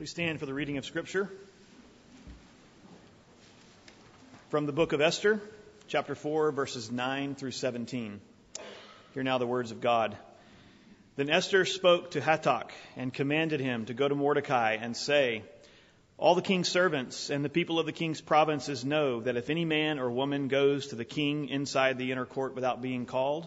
Please 0.00 0.08
stand 0.08 0.40
for 0.40 0.46
the 0.46 0.54
reading 0.54 0.78
of 0.78 0.86
Scripture. 0.86 1.30
From 4.48 4.64
the 4.64 4.72
book 4.72 4.94
of 4.94 5.02
Esther, 5.02 5.42
chapter 5.88 6.14
4, 6.14 6.52
verses 6.52 6.90
9 6.90 7.34
through 7.34 7.50
17. 7.50 8.18
Hear 9.12 9.22
now 9.22 9.36
the 9.36 9.46
words 9.46 9.72
of 9.72 9.82
God. 9.82 10.16
Then 11.16 11.28
Esther 11.28 11.66
spoke 11.66 12.12
to 12.12 12.20
Hatach 12.22 12.70
and 12.96 13.12
commanded 13.12 13.60
him 13.60 13.84
to 13.84 13.92
go 13.92 14.08
to 14.08 14.14
Mordecai 14.14 14.78
and 14.80 14.96
say, 14.96 15.42
All 16.16 16.34
the 16.34 16.40
king's 16.40 16.70
servants 16.70 17.28
and 17.28 17.44
the 17.44 17.50
people 17.50 17.78
of 17.78 17.84
the 17.84 17.92
king's 17.92 18.22
provinces 18.22 18.86
know 18.86 19.20
that 19.20 19.36
if 19.36 19.50
any 19.50 19.66
man 19.66 19.98
or 19.98 20.10
woman 20.10 20.48
goes 20.48 20.86
to 20.86 20.96
the 20.96 21.04
king 21.04 21.50
inside 21.50 21.98
the 21.98 22.10
inner 22.10 22.24
court 22.24 22.54
without 22.54 22.80
being 22.80 23.04
called, 23.04 23.46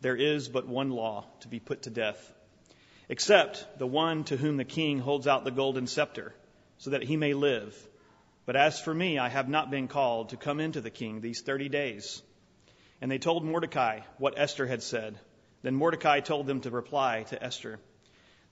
there 0.00 0.14
is 0.14 0.48
but 0.48 0.68
one 0.68 0.90
law 0.90 1.24
to 1.40 1.48
be 1.48 1.58
put 1.58 1.82
to 1.82 1.90
death, 1.90 2.32
except 3.08 3.66
the 3.78 3.86
one 3.86 4.24
to 4.24 4.36
whom 4.36 4.56
the 4.56 4.64
king 4.64 4.98
holds 4.98 5.26
out 5.26 5.44
the 5.44 5.50
golden 5.50 5.86
scepter, 5.86 6.34
so 6.78 6.90
that 6.90 7.02
he 7.02 7.16
may 7.16 7.34
live 7.34 7.74
but 8.48 8.56
as 8.56 8.80
for 8.80 8.94
me, 8.94 9.18
I 9.18 9.28
have 9.28 9.50
not 9.50 9.70
been 9.70 9.88
called 9.88 10.30
to 10.30 10.38
come 10.38 10.58
into 10.58 10.80
the 10.80 10.88
king 10.88 11.20
these 11.20 11.42
thirty 11.42 11.68
days. 11.68 12.22
And 12.98 13.10
they 13.10 13.18
told 13.18 13.44
Mordecai 13.44 14.00
what 14.16 14.38
Esther 14.38 14.66
had 14.66 14.82
said. 14.82 15.18
Then 15.60 15.74
Mordecai 15.74 16.20
told 16.20 16.46
them 16.46 16.62
to 16.62 16.70
reply 16.70 17.24
to 17.24 17.44
Esther 17.44 17.78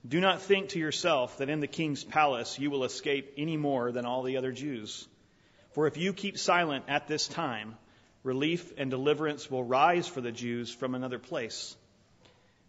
Do 0.07 0.21
not 0.21 0.43
think 0.43 0.69
to 0.69 0.79
yourself 0.79 1.39
that 1.39 1.49
in 1.49 1.61
the 1.61 1.67
king's 1.67 2.05
palace 2.05 2.59
you 2.59 2.71
will 2.71 2.85
escape 2.85 3.33
any 3.39 3.57
more 3.57 3.91
than 3.91 4.05
all 4.05 4.23
the 4.23 4.37
other 4.37 4.53
Jews. 4.53 5.09
For 5.71 5.87
if 5.87 5.97
you 5.97 6.13
keep 6.13 6.37
silent 6.37 6.85
at 6.89 7.09
this 7.09 7.27
time, 7.27 7.79
relief 8.23 8.75
and 8.77 8.91
deliverance 8.91 9.51
will 9.51 9.65
rise 9.65 10.07
for 10.07 10.21
the 10.21 10.31
Jews 10.31 10.71
from 10.71 10.95
another 10.95 11.19
place. 11.19 11.75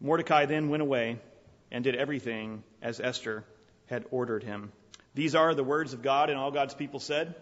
Mordecai 0.00 0.46
then 0.46 0.68
went 0.68 0.82
away 0.82 1.18
and 1.72 1.82
did 1.82 1.96
everything 1.96 2.62
as 2.80 3.00
Esther 3.00 3.44
had 3.86 4.04
ordered 4.10 4.44
him. 4.44 4.72
These 5.14 5.34
are 5.34 5.54
the 5.54 5.64
words 5.64 5.92
of 5.92 6.02
God, 6.02 6.30
and 6.30 6.38
all 6.38 6.52
God's 6.52 6.74
people 6.74 7.00
said, 7.00 7.34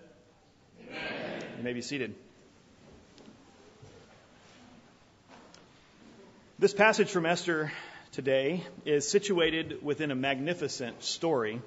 Amen. 0.80 1.44
you 1.58 1.62
may 1.62 1.74
be 1.74 1.82
seated. 1.82 2.14
This 6.58 6.72
passage 6.72 7.10
from 7.10 7.26
Esther 7.26 7.70
today 8.12 8.64
is 8.86 9.06
situated 9.06 9.84
within 9.84 10.10
a 10.10 10.14
magnificent 10.14 11.04
story, 11.04 11.60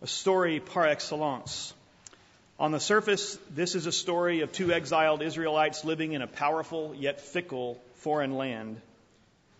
a 0.00 0.06
story 0.06 0.60
par 0.60 0.86
excellence. 0.86 1.74
On 2.60 2.70
the 2.70 2.78
surface, 2.78 3.36
this 3.52 3.74
is 3.74 3.86
a 3.86 3.92
story 3.92 4.42
of 4.42 4.52
two 4.52 4.72
exiled 4.72 5.22
Israelites 5.22 5.84
living 5.84 6.12
in 6.12 6.22
a 6.22 6.28
powerful 6.28 6.94
yet 6.96 7.20
fickle 7.20 7.80
foreign 7.94 8.36
land 8.36 8.80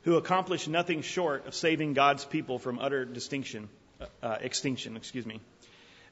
who 0.03 0.17
accomplished 0.17 0.69
nothing 0.69 1.03
short 1.03 1.47
of 1.47 1.55
saving 1.55 1.93
God's 1.95 2.25
people 2.25 2.59
from 2.59 2.79
utter 2.79 3.05
distinction, 3.05 3.69
uh, 4.23 4.39
extinction, 4.41 4.97
excuse 4.97 5.27
me. 5.27 5.41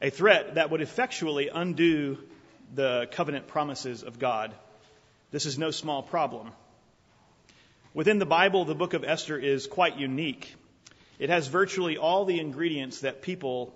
A 0.03 0.11
threat 0.11 0.57
that 0.57 0.71
would 0.71 0.81
effectually 0.81 1.49
undo 1.49 2.19
the 2.75 3.09
covenant 3.13 3.49
promises 3.49 4.03
of 4.03 4.19
God. 4.19 4.55
This 5.31 5.47
is 5.47 5.59
no 5.59 5.71
small 5.71 6.03
problem. 6.03 6.51
Within 7.95 8.19
the 8.19 8.27
Bible, 8.27 8.65
the 8.65 8.75
book 8.75 8.95
of 8.95 9.05
Esther 9.05 9.39
is 9.39 9.67
quite 9.67 9.97
unique. 9.97 10.55
It 11.19 11.31
has 11.31 11.49
virtually 11.49 11.97
all 11.97 12.27
the 12.27 12.39
ingredients 12.39 13.01
that 13.01 13.23
people 13.23 13.75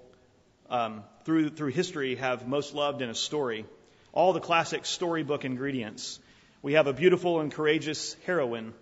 um, 0.70 1.03
through, 1.25 1.50
through 1.50 1.70
history 1.70 2.16
have 2.16 2.47
most 2.47 2.75
loved 2.75 3.03
in 3.03 3.10
a 3.10 3.14
story. 3.14 3.64
All 4.12 4.32
the 4.32 4.41
classic 4.41 4.84
storybook 4.84 5.44
ingredients. 5.44 6.20
We 6.60 6.75
have 6.75 6.87
a 6.87 6.92
beautiful 6.92 7.41
and 7.41 7.50
courageous 7.50 8.16
heroine. 8.26 8.75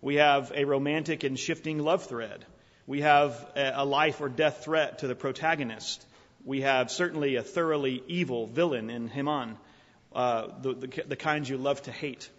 We 0.00 0.16
have 0.16 0.52
a 0.54 0.64
romantic 0.64 1.24
and 1.24 1.38
shifting 1.38 1.78
love 1.78 2.04
thread. 2.04 2.44
We 2.86 3.00
have 3.00 3.46
a 3.56 3.84
life 3.84 4.20
or 4.20 4.28
death 4.28 4.64
threat 4.64 5.00
to 5.00 5.08
the 5.08 5.14
protagonist 5.14 6.06
we 6.46 6.60
have 6.60 6.92
certainly 6.92 7.34
a 7.34 7.42
thoroughly 7.42 8.04
evil 8.06 8.46
villain 8.46 8.88
in 8.88 9.08
Haman, 9.08 9.58
uh, 10.14 10.46
the, 10.62 10.74
the, 10.74 11.04
the 11.08 11.16
kinds 11.16 11.50
you 11.50 11.58
love 11.58 11.82
to 11.82 11.90
hate. 11.90 12.30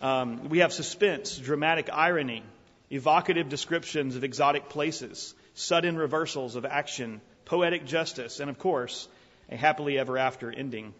Um, 0.00 0.48
we 0.48 0.60
have 0.60 0.72
suspense, 0.72 1.36
dramatic 1.36 1.90
irony, 1.92 2.42
evocative 2.90 3.50
descriptions 3.50 4.16
of 4.16 4.24
exotic 4.24 4.70
places, 4.70 5.34
sudden 5.52 5.98
reversals 5.98 6.56
of 6.56 6.64
action, 6.64 7.20
poetic 7.44 7.84
justice, 7.84 8.40
and 8.40 8.48
of 8.48 8.58
course, 8.58 9.06
a 9.50 9.56
happily 9.56 9.98
ever 9.98 10.16
after 10.16 10.50
ending. 10.50 10.94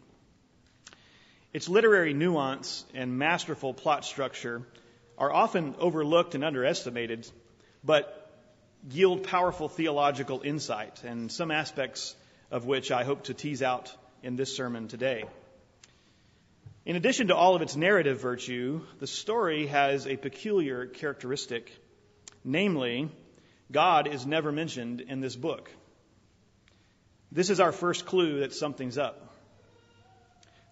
Its 1.55 1.71
literary 1.71 2.13
nuance 2.13 2.85
and 2.93 3.19
masterful 3.19 3.73
plot 3.73 4.05
structure 4.05 4.63
are 5.19 5.33
often 5.33 5.75
overlooked 5.79 6.35
and 6.35 6.45
underestimated, 6.45 7.29
but 7.85 8.19
yield 8.91 9.25
powerful 9.25 9.69
theological 9.69 10.43
insight 10.43 11.05
and 11.05 11.31
some 11.31 11.51
aspects 11.51 12.17
of 12.51 12.67
which 12.67 12.91
I 12.91 13.05
hope 13.05 13.25
to 13.25 13.35
tease 13.35 13.63
out 13.63 13.95
in 14.23 14.37
this 14.37 14.57
sermon 14.57 14.89
today. 14.89 15.25
In 16.85 16.97
addition 16.97 17.29
to 17.29 17.37
all 17.37 17.55
of 17.55 17.63
its 17.63 17.77
narrative 17.77 18.21
virtue, 18.21 18.83
the 18.99 19.07
story 19.07 19.67
has 19.67 20.07
a 20.07 20.17
peculiar 20.17 20.87
characteristic. 20.87 21.73
Namely, 22.45 23.09
God 23.71 24.09
is 24.09 24.27
never 24.27 24.51
mentioned 24.51 25.01
in 25.01 25.21
this 25.21 25.37
book. 25.37 25.71
This 27.31 27.51
is 27.51 27.61
our 27.61 27.73
first 27.73 28.05
clue 28.05 28.41
that 28.41 28.53
something's 28.53 28.99
up. 28.99 29.33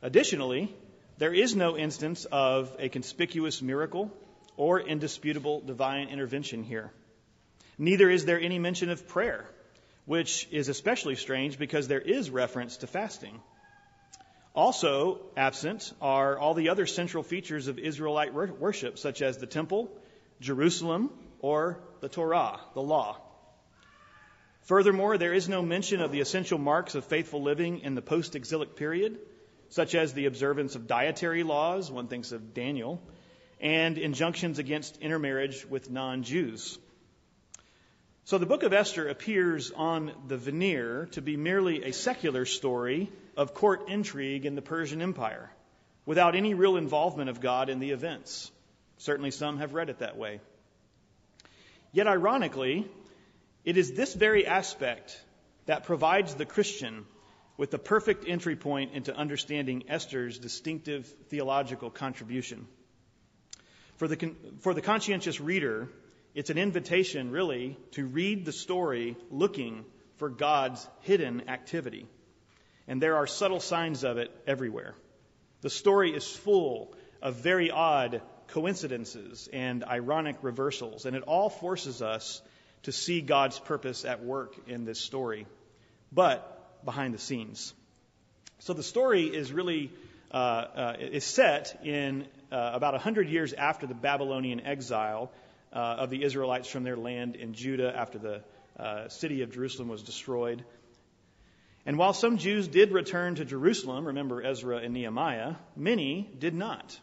Additionally, 0.02 0.74
there 1.18 1.32
is 1.32 1.54
no 1.54 1.76
instance 1.76 2.24
of 2.24 2.74
a 2.78 2.88
conspicuous 2.88 3.62
miracle 3.62 4.10
or 4.56 4.80
indisputable 4.80 5.60
divine 5.60 6.08
intervention 6.08 6.62
here. 6.64 6.92
Neither 7.78 8.10
is 8.10 8.24
there 8.24 8.40
any 8.40 8.58
mention 8.58 8.90
of 8.90 9.08
prayer 9.08 9.46
which 10.10 10.48
is 10.50 10.68
especially 10.68 11.14
strange 11.14 11.56
because 11.56 11.86
there 11.86 12.00
is 12.00 12.30
reference 12.30 12.78
to 12.78 12.86
fasting. 12.88 13.40
Also 14.56 15.20
absent 15.36 15.92
are 16.02 16.36
all 16.36 16.54
the 16.54 16.70
other 16.70 16.84
central 16.84 17.22
features 17.22 17.68
of 17.68 17.78
Israelite 17.78 18.34
worship, 18.34 18.98
such 18.98 19.22
as 19.22 19.38
the 19.38 19.46
temple, 19.46 19.88
Jerusalem, 20.40 21.10
or 21.38 21.78
the 22.00 22.08
Torah, 22.08 22.58
the 22.74 22.82
law. 22.82 23.18
Furthermore, 24.62 25.16
there 25.16 25.32
is 25.32 25.48
no 25.48 25.62
mention 25.62 26.00
of 26.00 26.10
the 26.10 26.20
essential 26.20 26.58
marks 26.58 26.96
of 26.96 27.04
faithful 27.04 27.42
living 27.42 27.78
in 27.80 27.94
the 27.94 28.02
post 28.02 28.34
exilic 28.34 28.74
period, 28.74 29.16
such 29.68 29.94
as 29.94 30.12
the 30.12 30.26
observance 30.26 30.74
of 30.74 30.88
dietary 30.88 31.44
laws, 31.44 31.88
one 31.88 32.08
thinks 32.08 32.32
of 32.32 32.52
Daniel, 32.52 33.00
and 33.60 33.98
injunctions 33.98 34.58
against 34.58 34.96
intermarriage 34.98 35.66
with 35.66 35.90
non 35.90 36.22
Jews. 36.22 36.78
So 38.24 38.38
the 38.38 38.46
book 38.46 38.62
of 38.62 38.72
Esther 38.72 39.08
appears 39.08 39.70
on 39.72 40.12
the 40.28 40.36
veneer 40.36 41.08
to 41.12 41.22
be 41.22 41.36
merely 41.36 41.84
a 41.84 41.92
secular 41.92 42.44
story 42.44 43.10
of 43.36 43.54
court 43.54 43.88
intrigue 43.88 44.46
in 44.46 44.54
the 44.54 44.62
Persian 44.62 45.02
Empire, 45.02 45.50
without 46.06 46.36
any 46.36 46.54
real 46.54 46.76
involvement 46.76 47.28
of 47.28 47.40
God 47.40 47.68
in 47.68 47.80
the 47.80 47.90
events. 47.90 48.50
Certainly 48.98 49.32
some 49.32 49.58
have 49.58 49.74
read 49.74 49.88
it 49.88 49.98
that 49.98 50.16
way. 50.16 50.40
Yet 51.92 52.06
ironically, 52.06 52.86
it 53.64 53.76
is 53.76 53.92
this 53.92 54.14
very 54.14 54.46
aspect 54.46 55.20
that 55.66 55.84
provides 55.84 56.34
the 56.34 56.46
Christian 56.46 57.04
with 57.56 57.70
the 57.70 57.78
perfect 57.78 58.26
entry 58.28 58.56
point 58.56 58.92
into 58.94 59.14
understanding 59.14 59.84
Esther's 59.88 60.38
distinctive 60.38 61.06
theological 61.28 61.90
contribution. 61.90 62.66
For 64.00 64.08
the, 64.08 64.34
for 64.60 64.72
the 64.72 64.80
conscientious 64.80 65.42
reader, 65.42 65.90
it's 66.34 66.48
an 66.48 66.56
invitation, 66.56 67.30
really, 67.30 67.76
to 67.90 68.06
read 68.06 68.46
the 68.46 68.50
story 68.50 69.14
looking 69.30 69.84
for 70.16 70.30
God's 70.30 70.88
hidden 71.02 71.50
activity. 71.50 72.06
And 72.88 73.02
there 73.02 73.16
are 73.16 73.26
subtle 73.26 73.60
signs 73.60 74.02
of 74.02 74.16
it 74.16 74.30
everywhere. 74.46 74.94
The 75.60 75.68
story 75.68 76.12
is 76.16 76.26
full 76.26 76.94
of 77.20 77.42
very 77.42 77.70
odd 77.70 78.22
coincidences 78.48 79.50
and 79.52 79.84
ironic 79.84 80.36
reversals, 80.40 81.04
and 81.04 81.14
it 81.14 81.24
all 81.24 81.50
forces 81.50 82.00
us 82.00 82.40
to 82.84 82.92
see 82.92 83.20
God's 83.20 83.58
purpose 83.58 84.06
at 84.06 84.24
work 84.24 84.56
in 84.66 84.86
this 84.86 84.98
story, 84.98 85.46
but 86.10 86.82
behind 86.86 87.12
the 87.12 87.18
scenes. 87.18 87.74
So 88.60 88.72
the 88.72 88.82
story 88.82 89.24
is 89.24 89.52
really 89.52 89.92
uh, 90.32 90.36
uh, 90.36 90.96
is 90.98 91.24
set 91.24 91.80
in 91.84 92.26
uh, 92.52 92.70
about 92.74 92.94
100 92.94 93.28
years 93.28 93.52
after 93.52 93.86
the 93.86 93.94
Babylonian 93.94 94.60
exile 94.66 95.30
uh, 95.72 95.76
of 95.76 96.10
the 96.10 96.22
Israelites 96.22 96.68
from 96.68 96.82
their 96.82 96.96
land 96.96 97.36
in 97.36 97.54
Judah 97.54 97.92
after 97.96 98.18
the 98.18 98.42
uh, 98.78 99.08
city 99.08 99.42
of 99.42 99.52
Jerusalem 99.52 99.88
was 99.88 100.02
destroyed. 100.02 100.64
And 101.86 101.96
while 101.96 102.12
some 102.12 102.38
Jews 102.38 102.68
did 102.68 102.92
return 102.92 103.36
to 103.36 103.44
Jerusalem, 103.44 104.06
remember 104.06 104.42
Ezra 104.42 104.78
and 104.78 104.92
Nehemiah, 104.92 105.54
many 105.76 106.30
did 106.38 106.54
not. 106.54 106.98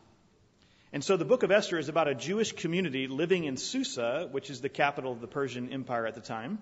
And 0.94 1.04
so 1.04 1.18
the 1.18 1.26
book 1.26 1.44
of 1.44 1.52
Esther 1.52 1.78
is 1.78 1.90
about 1.90 2.08
a 2.08 2.16
Jewish 2.16 2.54
community 2.54 3.08
living 3.08 3.44
in 3.44 3.58
Susa, 3.58 4.28
which 4.32 4.50
is 4.50 4.62
the 4.62 4.70
capital 4.70 5.12
of 5.12 5.20
the 5.20 5.28
Persian 5.28 5.74
Empire 5.74 6.08
at 6.08 6.16
the 6.16 6.22
time. 6.22 6.60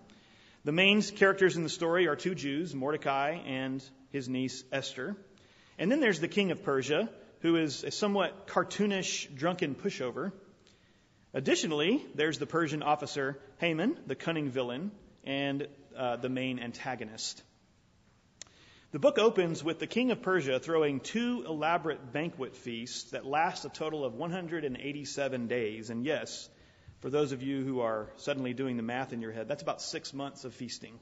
The 0.64 0.72
main 0.72 1.02
characters 1.02 1.58
in 1.58 1.64
the 1.64 1.70
story 1.70 2.08
are 2.08 2.16
two 2.16 2.34
Jews, 2.34 2.74
Mordecai 2.74 3.38
and 3.46 3.84
his 4.12 4.28
niece 4.28 4.64
Esther. 4.72 5.16
And 5.78 5.92
then 5.92 6.00
there's 6.00 6.20
the 6.20 6.28
king 6.28 6.52
of 6.52 6.64
Persia, 6.64 7.10
who 7.46 7.58
is 7.58 7.84
a 7.84 7.92
somewhat 7.92 8.48
cartoonish, 8.48 9.28
drunken 9.36 9.76
pushover. 9.76 10.32
Additionally, 11.32 12.04
there's 12.16 12.40
the 12.40 12.48
Persian 12.48 12.82
officer 12.82 13.38
Haman, 13.60 14.00
the 14.08 14.16
cunning 14.16 14.50
villain, 14.50 14.90
and 15.24 15.68
uh, 15.96 16.16
the 16.16 16.28
main 16.28 16.58
antagonist. 16.58 17.44
The 18.94 18.98
book 18.98 19.20
opens 19.20 19.64
with 19.64 19.78
the 19.78 19.86
king 19.86 20.10
of 20.10 20.24
Persia 20.24 20.60
throwing 20.60 21.02
two 21.02 21.44
elaborate 21.48 22.12
banquet 22.12 22.56
feasts 22.56 23.12
that 23.12 23.28
last 23.28 23.64
a 23.64 23.70
total 23.70 24.04
of 24.04 24.16
187 24.16 25.46
days. 25.46 25.92
And 25.92 26.04
yes, 26.04 26.50
for 27.02 27.12
those 27.12 27.32
of 27.32 27.44
you 27.44 27.64
who 27.64 27.82
are 27.82 28.10
suddenly 28.16 28.56
doing 28.56 28.76
the 28.76 28.82
math 28.82 29.14
in 29.14 29.22
your 29.22 29.32
head, 29.32 29.48
that's 29.48 29.62
about 29.62 29.84
six 29.84 30.16
months 30.16 30.46
of 30.46 30.56
feasting. 30.56 30.98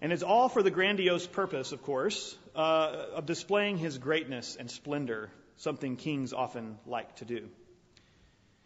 And 0.00 0.12
it's 0.12 0.22
all 0.22 0.48
for 0.48 0.62
the 0.62 0.70
grandiose 0.70 1.26
purpose, 1.26 1.72
of 1.72 1.82
course, 1.82 2.36
uh, 2.54 3.06
of 3.14 3.26
displaying 3.26 3.78
his 3.78 3.98
greatness 3.98 4.56
and 4.56 4.70
splendor, 4.70 5.30
something 5.56 5.96
kings 5.96 6.32
often 6.32 6.78
like 6.86 7.16
to 7.16 7.24
do. 7.24 7.48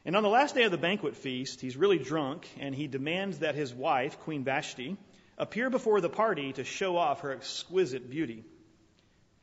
And 0.05 0.17
on 0.17 0.23
the 0.23 0.29
last 0.29 0.55
day 0.55 0.63
of 0.63 0.71
the 0.71 0.79
banquet 0.79 1.17
feast, 1.17 1.61
he's 1.61 1.77
really 1.77 1.99
drunk, 1.99 2.49
and 2.59 2.75
he 2.75 2.87
demands 2.87 3.41
that 3.41 3.55
his 3.55 3.75
wife, 3.75 4.19
Queen 4.21 4.43
Vashti, 4.43 4.97
appear 5.37 5.71
before 5.71 6.01
the 6.01 6.09
party 6.09 6.53
to 6.55 6.65
show 6.65 6.97
off 6.97 7.21
her 7.21 7.33
exquisite 7.33 8.09
beauty. 8.11 8.45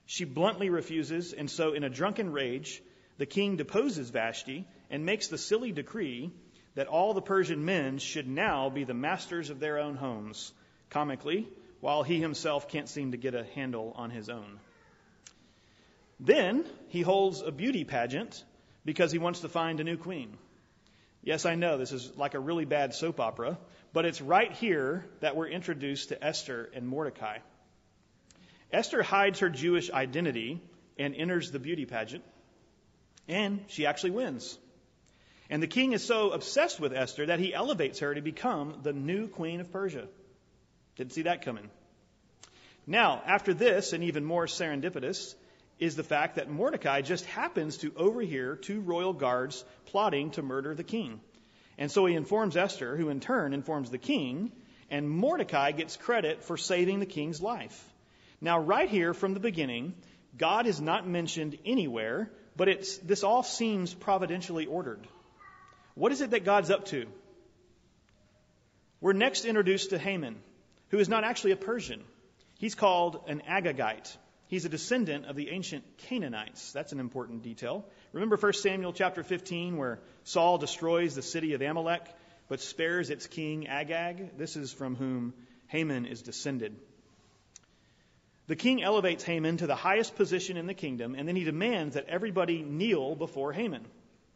She 0.05 0.25
bluntly 0.25 0.69
refuses, 0.69 1.33
and 1.33 1.49
so, 1.49 1.73
in 1.73 1.83
a 1.83 1.89
drunken 1.89 2.31
rage, 2.31 2.81
the 3.17 3.25
king 3.25 3.55
deposes 3.57 4.09
Vashti 4.09 4.67
and 4.89 5.05
makes 5.05 5.27
the 5.27 5.37
silly 5.37 5.71
decree 5.71 6.31
that 6.75 6.87
all 6.87 7.13
the 7.13 7.21
Persian 7.21 7.63
men 7.63 7.97
should 7.97 8.27
now 8.27 8.69
be 8.69 8.83
the 8.83 8.93
masters 8.93 9.49
of 9.49 9.59
their 9.59 9.79
own 9.79 9.95
homes, 9.95 10.51
comically, 10.89 11.47
while 11.85 12.01
he 12.01 12.19
himself 12.19 12.67
can't 12.67 12.89
seem 12.89 13.11
to 13.11 13.17
get 13.17 13.35
a 13.35 13.43
handle 13.53 13.93
on 13.95 14.09
his 14.09 14.27
own. 14.27 14.59
Then 16.19 16.65
he 16.87 17.01
holds 17.01 17.41
a 17.41 17.51
beauty 17.51 17.83
pageant 17.83 18.43
because 18.83 19.11
he 19.11 19.19
wants 19.19 19.41
to 19.41 19.49
find 19.49 19.79
a 19.79 19.83
new 19.83 19.95
queen. 19.95 20.35
Yes, 21.21 21.45
I 21.45 21.53
know 21.53 21.77
this 21.77 21.91
is 21.91 22.11
like 22.17 22.33
a 22.33 22.39
really 22.39 22.65
bad 22.65 22.95
soap 22.95 23.19
opera, 23.19 23.59
but 23.93 24.03
it's 24.05 24.19
right 24.19 24.51
here 24.51 25.05
that 25.19 25.35
we're 25.35 25.47
introduced 25.47 26.09
to 26.09 26.25
Esther 26.25 26.71
and 26.73 26.87
Mordecai. 26.87 27.37
Esther 28.71 29.03
hides 29.03 29.41
her 29.41 29.49
Jewish 29.49 29.91
identity 29.91 30.63
and 30.97 31.13
enters 31.13 31.51
the 31.51 31.59
beauty 31.59 31.85
pageant, 31.85 32.23
and 33.27 33.63
she 33.67 33.85
actually 33.85 34.09
wins. 34.09 34.57
And 35.51 35.61
the 35.61 35.67
king 35.67 35.93
is 35.93 36.03
so 36.03 36.31
obsessed 36.31 36.79
with 36.79 36.93
Esther 36.93 37.27
that 37.27 37.39
he 37.39 37.53
elevates 37.53 37.99
her 37.99 38.15
to 38.15 38.21
become 38.21 38.79
the 38.81 38.91
new 38.91 39.27
queen 39.27 39.59
of 39.59 39.71
Persia. 39.71 40.07
Didn't 40.95 41.13
see 41.13 41.23
that 41.23 41.43
coming. 41.43 41.69
Now, 42.87 43.21
after 43.25 43.53
this, 43.53 43.93
and 43.93 44.03
even 44.03 44.23
more 44.23 44.45
serendipitous, 44.45 45.35
is 45.79 45.95
the 45.95 46.03
fact 46.03 46.35
that 46.35 46.49
Mordecai 46.49 47.01
just 47.01 47.25
happens 47.25 47.77
to 47.77 47.91
overhear 47.97 48.55
two 48.55 48.79
royal 48.79 49.13
guards 49.13 49.63
plotting 49.87 50.31
to 50.31 50.41
murder 50.41 50.73
the 50.73 50.83
king. 50.83 51.19
And 51.77 51.91
so 51.91 52.05
he 52.05 52.15
informs 52.15 52.55
Esther, 52.55 52.95
who 52.95 53.09
in 53.09 53.19
turn 53.19 53.53
informs 53.53 53.89
the 53.89 53.97
king, 53.97 54.51
and 54.89 55.09
Mordecai 55.09 55.71
gets 55.71 55.97
credit 55.97 56.43
for 56.43 56.57
saving 56.57 56.99
the 56.99 57.05
king's 57.05 57.41
life. 57.41 57.83
Now, 58.39 58.59
right 58.59 58.89
here 58.89 59.13
from 59.13 59.33
the 59.33 59.39
beginning, 59.39 59.95
God 60.37 60.67
is 60.67 60.79
not 60.79 61.07
mentioned 61.07 61.57
anywhere, 61.65 62.31
but 62.55 62.69
it's, 62.69 62.97
this 62.99 63.23
all 63.23 63.43
seems 63.43 63.93
providentially 63.93 64.65
ordered. 64.65 65.05
What 65.95 66.11
is 66.11 66.21
it 66.21 66.31
that 66.31 66.45
God's 66.45 66.69
up 66.69 66.85
to? 66.85 67.05
We're 69.01 69.13
next 69.13 69.45
introduced 69.45 69.89
to 69.89 69.97
Haman, 69.97 70.37
who 70.89 70.99
is 70.99 71.09
not 71.09 71.23
actually 71.23 71.51
a 71.51 71.57
Persian. 71.57 72.03
He's 72.57 72.75
called 72.75 73.23
an 73.27 73.41
Agagite. 73.47 74.15
He's 74.47 74.65
a 74.65 74.69
descendant 74.69 75.25
of 75.25 75.35
the 75.35 75.49
ancient 75.49 75.83
Canaanites. 76.09 76.71
That's 76.71 76.91
an 76.91 76.99
important 76.99 77.41
detail. 77.41 77.85
Remember 78.13 78.37
1 78.37 78.53
Samuel 78.53 78.93
chapter 78.93 79.23
15 79.23 79.77
where 79.77 79.99
Saul 80.23 80.57
destroys 80.57 81.15
the 81.15 81.21
city 81.21 81.53
of 81.53 81.61
Amalek 81.61 82.03
but 82.47 82.61
spares 82.61 83.09
its 83.09 83.25
king 83.25 83.67
Agag? 83.67 84.37
This 84.37 84.55
is 84.55 84.71
from 84.71 84.95
whom 84.95 85.33
Haman 85.67 86.05
is 86.05 86.21
descended. 86.21 86.75
The 88.47 88.55
king 88.55 88.83
elevates 88.83 89.23
Haman 89.23 89.57
to 89.57 89.67
the 89.67 89.75
highest 89.75 90.15
position 90.15 90.57
in 90.57 90.67
the 90.67 90.75
kingdom 90.75 91.15
and 91.15 91.27
then 91.27 91.35
he 91.35 91.43
demands 91.43 91.95
that 91.95 92.07
everybody 92.07 92.61
kneel 92.61 93.15
before 93.15 93.51
Haman. 93.51 93.85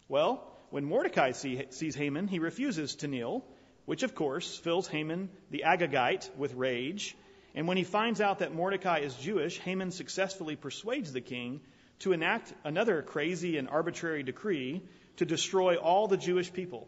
Well, 0.07 0.43
when 0.71 0.85
Mordecai 0.85 1.31
see, 1.31 1.65
sees 1.69 1.95
Haman, 1.95 2.27
he 2.27 2.39
refuses 2.39 2.95
to 2.95 3.07
kneel, 3.07 3.45
which 3.89 4.03
of 4.03 4.13
course 4.13 4.55
fills 4.55 4.87
Haman 4.87 5.29
the 5.49 5.63
Agagite 5.65 6.29
with 6.37 6.53
rage 6.53 7.15
and 7.55 7.67
when 7.67 7.77
he 7.77 7.83
finds 7.83 8.21
out 8.21 8.39
that 8.39 8.53
Mordecai 8.53 8.99
is 8.99 9.15
Jewish, 9.15 9.57
Haman 9.59 9.89
successfully 9.91 10.55
persuades 10.55 11.11
the 11.11 11.21
king 11.21 11.61
to 11.99 12.13
enact 12.13 12.53
another 12.63 13.01
crazy 13.01 13.57
and 13.57 13.67
arbitrary 13.67 14.21
decree 14.21 14.83
to 15.17 15.25
destroy 15.25 15.75
all 15.75 16.07
the 16.07 16.17
Jewish 16.17 16.53
people, 16.53 16.87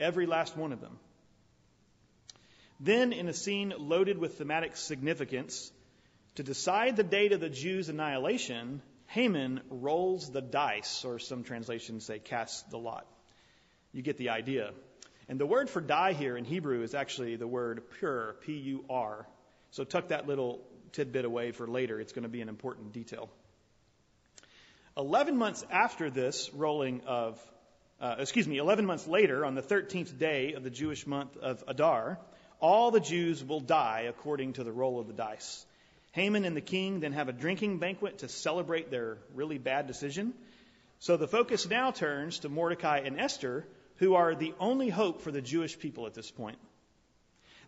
every 0.00 0.26
last 0.26 0.56
one 0.56 0.72
of 0.72 0.80
them. 0.80 0.98
Then, 2.80 3.12
in 3.12 3.28
a 3.28 3.32
scene 3.32 3.72
loaded 3.78 4.18
with 4.18 4.38
thematic 4.38 4.76
significance, 4.76 5.70
to 6.34 6.42
decide 6.42 6.96
the 6.96 7.04
date 7.04 7.30
of 7.30 7.40
the 7.40 7.48
Jews' 7.48 7.88
annihilation, 7.88 8.82
Haman 9.06 9.60
rolls 9.70 10.32
the 10.32 10.42
dice, 10.42 11.04
or 11.04 11.20
some 11.20 11.44
translations 11.44 12.04
say 12.04 12.18
casts 12.18 12.62
the 12.62 12.78
lot. 12.78 13.06
You 13.92 14.02
get 14.02 14.16
the 14.16 14.30
idea. 14.30 14.72
And 15.32 15.40
the 15.40 15.46
word 15.46 15.70
for 15.70 15.80
die 15.80 16.12
here 16.12 16.36
in 16.36 16.44
Hebrew 16.44 16.82
is 16.82 16.94
actually 16.94 17.36
the 17.36 17.46
word 17.46 17.84
pur, 17.98 18.36
P 18.42 18.52
U 18.52 18.84
R, 18.90 19.26
so 19.70 19.82
tuck 19.82 20.08
that 20.08 20.28
little 20.28 20.60
tidbit 20.92 21.24
away 21.24 21.52
for 21.52 21.66
later. 21.66 21.98
It's 21.98 22.12
going 22.12 22.24
to 22.24 22.28
be 22.28 22.42
an 22.42 22.50
important 22.50 22.92
detail. 22.92 23.30
Eleven 24.94 25.38
months 25.38 25.64
after 25.70 26.10
this 26.10 26.52
rolling 26.52 27.00
of, 27.06 27.40
uh, 27.98 28.16
excuse 28.18 28.46
me, 28.46 28.58
11 28.58 28.84
months 28.84 29.06
later, 29.06 29.46
on 29.46 29.54
the 29.54 29.62
13th 29.62 30.18
day 30.18 30.52
of 30.52 30.64
the 30.64 30.70
Jewish 30.70 31.06
month 31.06 31.34
of 31.38 31.64
Adar, 31.66 32.18
all 32.60 32.90
the 32.90 33.00
Jews 33.00 33.42
will 33.42 33.60
die 33.60 34.04
according 34.10 34.52
to 34.52 34.64
the 34.64 34.70
roll 34.70 35.00
of 35.00 35.06
the 35.06 35.14
dice. 35.14 35.64
Haman 36.10 36.44
and 36.44 36.54
the 36.54 36.60
king 36.60 37.00
then 37.00 37.14
have 37.14 37.30
a 37.30 37.32
drinking 37.32 37.78
banquet 37.78 38.18
to 38.18 38.28
celebrate 38.28 38.90
their 38.90 39.16
really 39.34 39.56
bad 39.56 39.86
decision. 39.86 40.34
So 40.98 41.16
the 41.16 41.26
focus 41.26 41.66
now 41.66 41.90
turns 41.90 42.40
to 42.40 42.50
Mordecai 42.50 42.98
and 42.98 43.18
Esther, 43.18 43.66
who 44.02 44.16
are 44.16 44.34
the 44.34 44.52
only 44.58 44.88
hope 44.88 45.22
for 45.22 45.30
the 45.30 45.40
Jewish 45.40 45.78
people 45.78 46.08
at 46.08 46.14
this 46.14 46.28
point. 46.28 46.58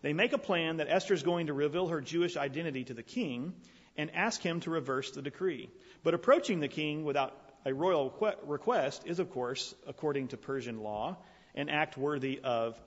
They 0.01 0.11
make 0.11 0.33
a 0.33 0.37
plan 0.37 0.77
that 0.77 0.89
Esther 0.89 1.13
is 1.13 1.23
going 1.23 1.47
to 1.47 1.53
reveal 1.53 1.87
her 1.87 2.01
Jewish 2.01 2.35
identity 2.35 2.83
to 2.83 2.93
the 2.93 3.03
king 3.03 3.53
and 3.95 4.13
ask 4.13 4.41
him 4.41 4.59
to 4.59 4.69
reverse 4.69 5.11
the 5.11 5.21
decree. 5.21 5.69
But 6.03 6.13
approaching 6.13 6.59
the 6.59 6.67
king 6.67 7.05
without 7.05 7.33
a 7.65 7.73
royal 7.73 8.13
request 8.43 9.03
is, 9.05 9.19
of 9.19 9.31
course, 9.31 9.73
according 9.87 10.27
to 10.27 10.37
Persian 10.37 10.81
law, 10.81 11.15
an 11.55 11.69
act 11.69 11.97
worthy 11.97 12.41
of 12.43 12.77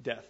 death. 0.00 0.24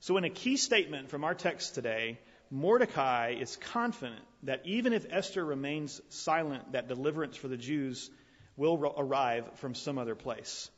So, 0.00 0.16
in 0.16 0.24
a 0.24 0.30
key 0.30 0.56
statement 0.56 1.10
from 1.10 1.22
our 1.22 1.36
text 1.36 1.76
today, 1.76 2.18
Mordecai 2.50 3.36
is 3.38 3.54
confident 3.54 4.22
that 4.42 4.62
even 4.64 4.92
if 4.92 5.06
Esther 5.10 5.44
remains 5.44 6.00
silent, 6.08 6.72
that 6.72 6.88
deliverance 6.88 7.36
for 7.36 7.46
the 7.46 7.56
Jews 7.56 8.10
will 8.56 8.92
arrive 8.98 9.48
from 9.58 9.76
some 9.76 9.96
other 9.96 10.16
place. 10.16 10.68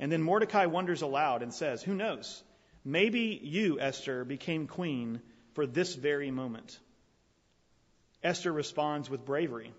And 0.00 0.10
then 0.10 0.22
Mordecai 0.22 0.64
wonders 0.64 1.02
aloud 1.02 1.42
and 1.42 1.52
says, 1.52 1.82
Who 1.82 1.94
knows? 1.94 2.42
Maybe 2.84 3.38
you, 3.42 3.78
Esther, 3.78 4.24
became 4.24 4.66
queen 4.66 5.20
for 5.52 5.66
this 5.66 5.94
very 5.94 6.30
moment. 6.30 6.78
Esther 8.22 8.50
responds 8.50 9.10
with 9.10 9.26
bravery, 9.26 9.72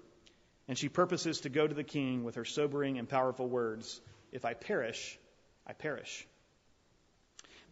and 0.67 0.77
she 0.77 0.89
purposes 0.89 1.41
to 1.41 1.49
go 1.49 1.67
to 1.67 1.73
the 1.73 1.83
king 1.83 2.23
with 2.23 2.35
her 2.35 2.45
sobering 2.45 2.99
and 2.99 3.09
powerful 3.09 3.47
words 3.47 3.99
If 4.31 4.45
I 4.45 4.53
perish, 4.53 5.17
I 5.65 5.73
perish. 5.73 6.27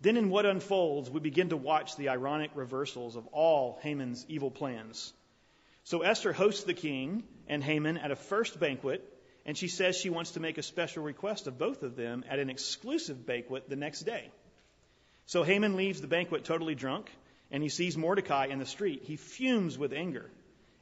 Then, 0.01 0.17
in 0.17 0.29
what 0.29 0.45
unfolds, 0.47 1.09
we 1.09 1.19
begin 1.19 1.49
to 1.49 1.57
watch 1.57 1.97
the 1.97 2.09
ironic 2.09 2.51
reversals 2.55 3.15
of 3.15 3.27
all 3.27 3.77
Haman's 3.81 4.25
evil 4.27 4.49
plans. 4.49 5.13
So 5.83 6.01
Esther 6.01 6.33
hosts 6.33 6.63
the 6.63 6.73
king 6.73 7.23
and 7.47 7.63
Haman 7.63 7.97
at 7.97 8.11
a 8.11 8.15
first 8.15 8.59
banquet, 8.59 9.03
and 9.49 9.57
she 9.57 9.67
says 9.67 9.97
she 9.97 10.11
wants 10.11 10.33
to 10.33 10.39
make 10.39 10.59
a 10.59 10.61
special 10.61 11.01
request 11.01 11.47
of 11.47 11.57
both 11.57 11.81
of 11.81 11.95
them 11.95 12.23
at 12.29 12.37
an 12.37 12.51
exclusive 12.51 13.25
banquet 13.25 13.67
the 13.67 13.75
next 13.75 14.01
day. 14.01 14.29
So 15.25 15.41
Haman 15.41 15.75
leaves 15.75 16.01
the 16.01 16.07
banquet 16.07 16.43
totally 16.43 16.75
drunk, 16.75 17.09
and 17.49 17.63
he 17.63 17.69
sees 17.69 17.97
Mordecai 17.97 18.45
in 18.51 18.59
the 18.59 18.67
street. 18.67 19.01
He 19.05 19.15
fumes 19.15 19.75
with 19.75 19.91
anger, 19.91 20.29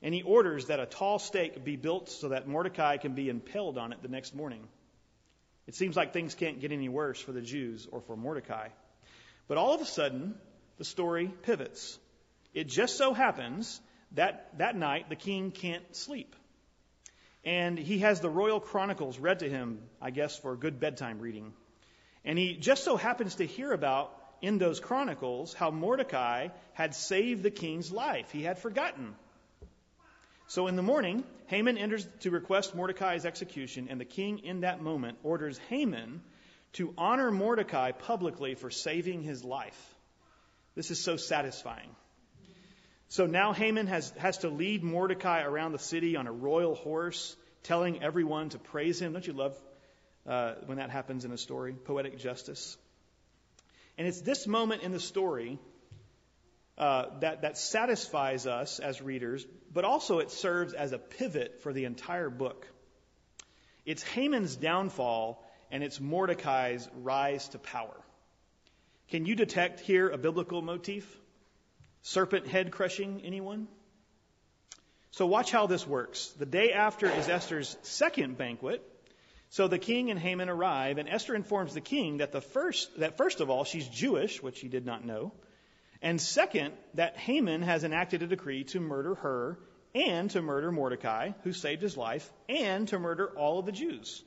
and 0.02 0.14
he 0.14 0.22
orders 0.22 0.66
that 0.66 0.82
a 0.82 0.86
tall 0.86 1.18
stake 1.18 1.64
be 1.64 1.78
built 1.78 2.10
so 2.10 2.28
that 2.28 2.46
Mordecai 2.46 2.98
can 2.98 3.14
be 3.14 3.30
impaled 3.30 3.78
on 3.78 3.94
it 3.94 4.02
the 4.02 4.10
next 4.10 4.36
morning. 4.36 4.68
It 5.66 5.76
seems 5.76 5.96
like 5.96 6.12
things 6.12 6.36
can't 6.36 6.60
get 6.60 6.74
any 6.74 6.90
worse 6.90 7.22
for 7.22 7.32
the 7.32 7.42
Jews 7.42 7.88
or 7.90 8.02
for 8.02 8.18
Mordecai. 8.18 8.68
But 9.48 9.58
all 9.58 9.76
of 9.76 9.80
a 9.80 9.86
sudden, 9.86 10.36
the 10.78 10.84
story 10.84 11.32
pivots. 11.44 11.98
It 12.54 12.68
just 12.68 12.98
so 12.98 13.14
happens 13.14 13.80
that 14.12 14.58
that 14.58 14.76
night 14.76 15.08
the 15.08 15.16
king 15.16 15.52
can't 15.52 15.96
sleep. 15.96 16.36
And 17.48 17.80
he 17.80 18.00
has 18.00 18.20
the 18.20 18.30
royal 18.30 18.60
chronicles 18.60 19.18
read 19.18 19.40
to 19.40 19.50
him, 19.50 19.80
I 20.02 20.12
guess, 20.12 20.38
for 20.38 20.58
good 20.58 20.82
bedtime 20.82 21.20
reading. 21.20 21.54
And 22.26 22.38
he 22.38 22.58
just 22.58 22.84
so 22.84 22.98
happens 22.98 23.36
to 23.36 23.46
hear 23.46 23.72
about 23.72 24.14
in 24.42 24.58
those 24.58 24.82
chronicles 24.82 25.54
how 25.54 25.72
Mordecai 25.72 26.50
had 26.74 26.94
saved 26.94 27.44
the 27.44 27.50
king's 27.50 27.90
life. 27.90 28.32
He 28.32 28.44
had 28.44 28.60
forgotten. 28.60 29.16
So 30.48 30.68
in 30.68 30.76
the 30.76 30.82
morning, 30.82 31.24
Haman 31.46 31.78
enters 31.78 32.06
to 32.20 32.32
request 32.32 32.76
Mordecai's 32.76 33.26
execution, 33.26 33.88
and 33.90 33.98
the 33.98 34.06
king 34.06 34.40
in 34.40 34.60
that 34.62 34.82
moment 34.82 35.18
orders 35.24 35.58
Haman 35.70 36.22
to 36.74 36.94
honor 36.98 37.32
Mordecai 37.32 37.94
publicly 37.94 38.56
for 38.56 38.70
saving 38.70 39.22
his 39.22 39.46
life. 39.46 39.96
This 40.76 40.92
is 40.92 41.02
so 41.02 41.16
satisfying. 41.16 41.96
So 43.10 43.26
now 43.26 43.54
Haman 43.54 43.88
has, 43.88 44.12
has 44.18 44.40
to 44.40 44.50
lead 44.50 44.84
Mordecai 44.84 45.42
around 45.42 45.72
the 45.72 45.80
city 45.80 46.16
on 46.18 46.28
a 46.28 46.32
royal 46.32 46.76
horse, 46.76 47.36
telling 47.64 48.04
everyone 48.04 48.50
to 48.50 48.60
praise 48.60 49.02
him. 49.02 49.14
Don't 49.14 49.26
you 49.26 49.34
love 49.34 49.58
uh, 50.28 50.56
when 50.66 50.78
that 50.78 50.90
happens 50.90 51.24
in 51.24 51.32
a 51.32 51.38
story? 51.38 51.74
Poetic 51.74 52.20
justice. 52.20 52.78
And 53.98 54.08
it's 54.08 54.22
this 54.22 54.46
moment 54.46 54.84
in 54.84 54.92
the 54.92 55.00
story 55.00 55.58
uh, 56.78 57.06
that, 57.22 57.42
that 57.42 57.58
satisfies 57.58 58.46
us 58.46 58.80
as 58.80 59.02
readers, 59.02 59.48
but 59.74 59.86
also 59.86 60.20
it 60.20 60.30
serves 60.30 60.74
as 60.74 60.92
a 60.92 60.98
pivot 60.98 61.62
for 61.64 61.74
the 61.74 61.86
entire 61.86 62.30
book. 62.30 62.68
It's 63.86 64.04
Haman's 64.04 64.56
downfall 64.58 65.44
and 65.72 65.82
it's 65.82 66.00
Mordecai's 66.00 66.88
rise 67.02 67.48
to 67.50 67.58
power. 67.58 67.96
Can 69.10 69.26
you 69.26 69.36
detect 69.36 69.80
here 69.80 70.10
a 70.10 70.18
biblical 70.18 70.62
motif? 70.62 71.08
Serpent 72.08 72.48
head 72.48 72.72
crushing, 72.72 73.22
anyone? 73.26 73.68
So 75.12 75.28
watch 75.28 75.52
how 75.52 75.68
this 75.68 75.86
works. 75.86 76.30
The 76.40 76.46
day 76.46 76.72
after 76.72 77.10
is 77.10 77.28
Esther's 77.28 77.76
second 77.82 78.38
banquet. 78.38 78.82
So 79.50 79.68
the 79.68 79.78
king 79.78 80.10
and 80.10 80.18
Haman 80.18 80.48
arrive, 80.48 81.00
and 81.00 81.10
Esther 81.10 81.36
informs 81.36 81.74
the 81.74 81.82
king 81.82 82.20
that 82.20 82.32
the 82.32 82.40
first 82.40 82.98
that 83.00 83.18
first 83.18 83.42
of 83.42 83.50
all 83.50 83.66
she's 83.66 83.86
Jewish, 83.90 84.42
which 84.42 84.62
he 84.62 84.70
did 84.70 84.86
not 84.86 85.04
know, 85.04 85.34
and 86.02 86.22
second 86.22 86.76
that 86.94 87.18
Haman 87.18 87.62
has 87.62 87.84
enacted 87.84 88.24
a 88.24 88.28
decree 88.28 88.64
to 88.66 88.80
murder 88.80 89.16
her 89.16 89.60
and 89.94 90.32
to 90.32 90.42
murder 90.42 90.72
Mordecai, 90.72 91.32
who 91.44 91.52
saved 91.52 91.82
his 91.82 91.98
life, 91.98 92.32
and 92.48 92.88
to 92.88 93.00
murder 93.00 93.38
all 93.38 93.60
of 93.60 93.66
the 93.66 93.74
Jews. 93.74 94.24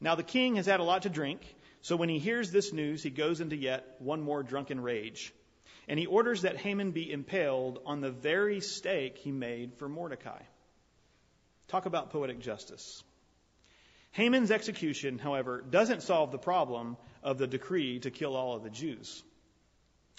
Now 0.00 0.16
the 0.16 0.24
king 0.24 0.56
has 0.56 0.66
had 0.66 0.80
a 0.80 0.88
lot 0.90 1.02
to 1.02 1.08
drink, 1.08 1.42
so 1.82 1.94
when 1.94 2.08
he 2.08 2.18
hears 2.18 2.50
this 2.50 2.72
news, 2.72 3.04
he 3.04 3.10
goes 3.10 3.40
into 3.40 3.54
yet 3.54 3.94
one 4.00 4.22
more 4.22 4.42
drunken 4.42 4.80
rage. 4.80 5.32
And 5.88 5.98
he 5.98 6.06
orders 6.06 6.42
that 6.42 6.56
Haman 6.56 6.90
be 6.90 7.10
impaled 7.10 7.80
on 7.86 8.00
the 8.00 8.10
very 8.10 8.60
stake 8.60 9.18
he 9.18 9.30
made 9.30 9.74
for 9.78 9.88
Mordecai. 9.88 10.40
Talk 11.68 11.86
about 11.86 12.10
poetic 12.10 12.40
justice. 12.40 13.02
Haman's 14.12 14.50
execution, 14.50 15.18
however, 15.18 15.60
doesn't 15.60 16.02
solve 16.02 16.32
the 16.32 16.38
problem 16.38 16.96
of 17.22 17.38
the 17.38 17.46
decree 17.46 17.98
to 18.00 18.10
kill 18.10 18.34
all 18.34 18.56
of 18.56 18.62
the 18.62 18.70
Jews. 18.70 19.22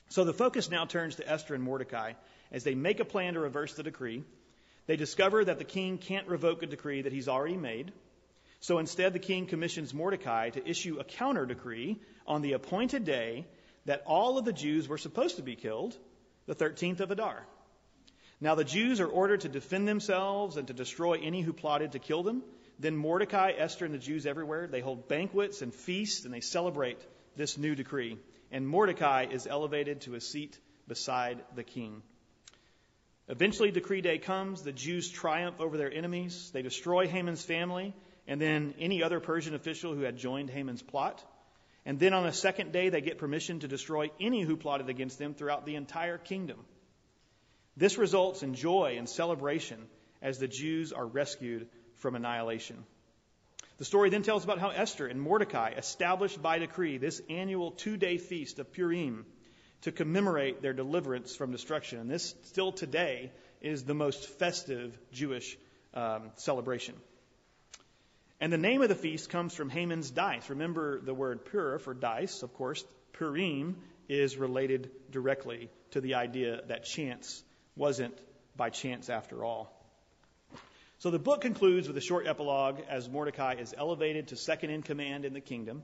So 0.09 0.23
the 0.23 0.33
focus 0.33 0.69
now 0.69 0.85
turns 0.85 1.15
to 1.15 1.29
Esther 1.29 1.55
and 1.55 1.63
Mordecai 1.63 2.13
as 2.51 2.63
they 2.63 2.75
make 2.75 2.99
a 2.99 3.05
plan 3.05 3.33
to 3.33 3.39
reverse 3.39 3.73
the 3.73 3.83
decree. 3.83 4.23
They 4.85 4.95
discover 4.95 5.43
that 5.43 5.57
the 5.57 5.65
king 5.65 5.97
can't 5.97 6.27
revoke 6.27 6.63
a 6.63 6.67
decree 6.67 7.01
that 7.01 7.11
he's 7.11 7.27
already 7.27 7.57
made. 7.57 7.91
So 8.59 8.79
instead, 8.79 9.13
the 9.13 9.19
king 9.19 9.47
commissions 9.47 9.93
Mordecai 9.93 10.49
to 10.51 10.69
issue 10.69 10.99
a 10.99 11.03
counter 11.03 11.45
decree 11.45 11.99
on 12.25 12.41
the 12.41 12.53
appointed 12.53 13.03
day 13.03 13.45
that 13.87 14.03
all 14.05 14.37
of 14.37 14.45
the 14.45 14.53
Jews 14.53 14.87
were 14.87 14.97
supposed 14.97 15.37
to 15.37 15.41
be 15.41 15.55
killed, 15.55 15.97
the 16.45 16.55
13th 16.55 16.99
of 16.99 17.09
Adar. 17.09 17.45
Now 18.39 18.53
the 18.53 18.63
Jews 18.63 18.99
are 18.99 19.07
ordered 19.07 19.41
to 19.41 19.49
defend 19.49 19.87
themselves 19.87 20.57
and 20.57 20.67
to 20.67 20.73
destroy 20.73 21.19
any 21.21 21.41
who 21.41 21.53
plotted 21.53 21.93
to 21.93 21.99
kill 21.99 22.21
them. 22.21 22.43
Then 22.79 22.95
Mordecai, 22.95 23.53
Esther, 23.57 23.85
and 23.85 23.93
the 23.93 23.99
Jews 23.99 24.25
everywhere, 24.27 24.67
they 24.67 24.81
hold 24.81 25.07
banquets 25.07 25.61
and 25.61 25.73
feasts 25.73 26.25
and 26.25 26.33
they 26.33 26.41
celebrate 26.41 26.99
this 27.35 27.57
new 27.57 27.75
decree. 27.75 28.17
And 28.51 28.67
Mordecai 28.67 29.25
is 29.31 29.47
elevated 29.47 30.01
to 30.01 30.15
a 30.15 30.21
seat 30.21 30.59
beside 30.87 31.43
the 31.55 31.63
king. 31.63 32.03
Eventually, 33.29 33.71
decree 33.71 34.01
day 34.01 34.19
comes. 34.19 34.61
The 34.61 34.71
Jews 34.71 35.09
triumph 35.09 35.59
over 35.59 35.77
their 35.77 35.91
enemies. 35.91 36.51
They 36.53 36.61
destroy 36.61 37.07
Haman's 37.07 37.43
family 37.43 37.93
and 38.27 38.39
then 38.39 38.73
any 38.79 39.01
other 39.01 39.19
Persian 39.19 39.55
official 39.55 39.95
who 39.95 40.01
had 40.01 40.17
joined 40.17 40.49
Haman's 40.49 40.81
plot. 40.81 41.23
And 41.87 41.97
then 41.97 42.13
on 42.13 42.25
the 42.25 42.33
second 42.33 42.73
day, 42.73 42.89
they 42.89 42.99
get 42.99 43.17
permission 43.17 43.61
to 43.61 43.67
destroy 43.69 44.11
any 44.19 44.41
who 44.41 44.57
plotted 44.57 44.89
against 44.89 45.17
them 45.17 45.33
throughout 45.33 45.65
the 45.65 45.75
entire 45.75 46.17
kingdom. 46.17 46.57
This 47.77 47.97
results 47.97 48.43
in 48.43 48.55
joy 48.55 48.95
and 48.97 49.07
celebration 49.07 49.87
as 50.21 50.37
the 50.37 50.49
Jews 50.49 50.91
are 50.91 51.05
rescued 51.05 51.69
from 51.95 52.15
annihilation. 52.15 52.83
The 53.77 53.85
story 53.85 54.09
then 54.09 54.23
tells 54.23 54.43
about 54.43 54.59
how 54.59 54.71
Esther 54.71 55.07
and 55.07 55.21
Mordecai 55.21 55.69
established 55.77 56.41
by 56.41 56.59
decree 56.59 56.97
this 56.97 57.21
annual 57.29 57.71
two 57.71 57.95
day 57.95 58.17
feast 58.17 58.59
of 58.59 58.73
Purim 58.73 59.25
to 59.83 59.93
commemorate 59.93 60.61
their 60.61 60.73
deliverance 60.73 61.37
from 61.37 61.53
destruction. 61.53 61.99
And 61.99 62.11
this, 62.11 62.35
still 62.43 62.73
today, 62.73 63.31
is 63.61 63.85
the 63.85 63.93
most 63.93 64.27
festive 64.27 64.99
Jewish 65.13 65.57
um, 65.93 66.31
celebration. 66.35 66.95
And 68.39 68.53
the 68.53 68.57
name 68.57 68.83
of 68.83 68.89
the 68.89 68.95
feast 68.95 69.29
comes 69.29 69.55
from 69.55 69.69
Haman's 69.69 70.11
dice. 70.11 70.49
Remember 70.49 71.01
the 71.01 71.13
word 71.13 71.45
pur 71.45 71.79
for 71.79 71.93
dice, 71.93 72.43
of 72.43 72.53
course. 72.53 72.85
Purim 73.13 73.77
is 74.07 74.37
related 74.37 74.91
directly 75.11 75.69
to 75.91 76.01
the 76.01 76.15
idea 76.15 76.61
that 76.67 76.85
chance 76.85 77.43
wasn't 77.75 78.15
by 78.55 78.69
chance 78.69 79.09
after 79.09 79.43
all. 79.43 79.73
So 80.99 81.09
the 81.09 81.19
book 81.19 81.41
concludes 81.41 81.87
with 81.87 81.97
a 81.97 82.01
short 82.01 82.27
epilogue 82.27 82.79
as 82.89 83.09
Mordecai 83.09 83.55
is 83.55 83.73
elevated 83.75 84.27
to 84.29 84.35
second 84.35 84.69
in 84.69 84.83
command 84.83 85.25
in 85.25 85.33
the 85.33 85.41
kingdom, 85.41 85.83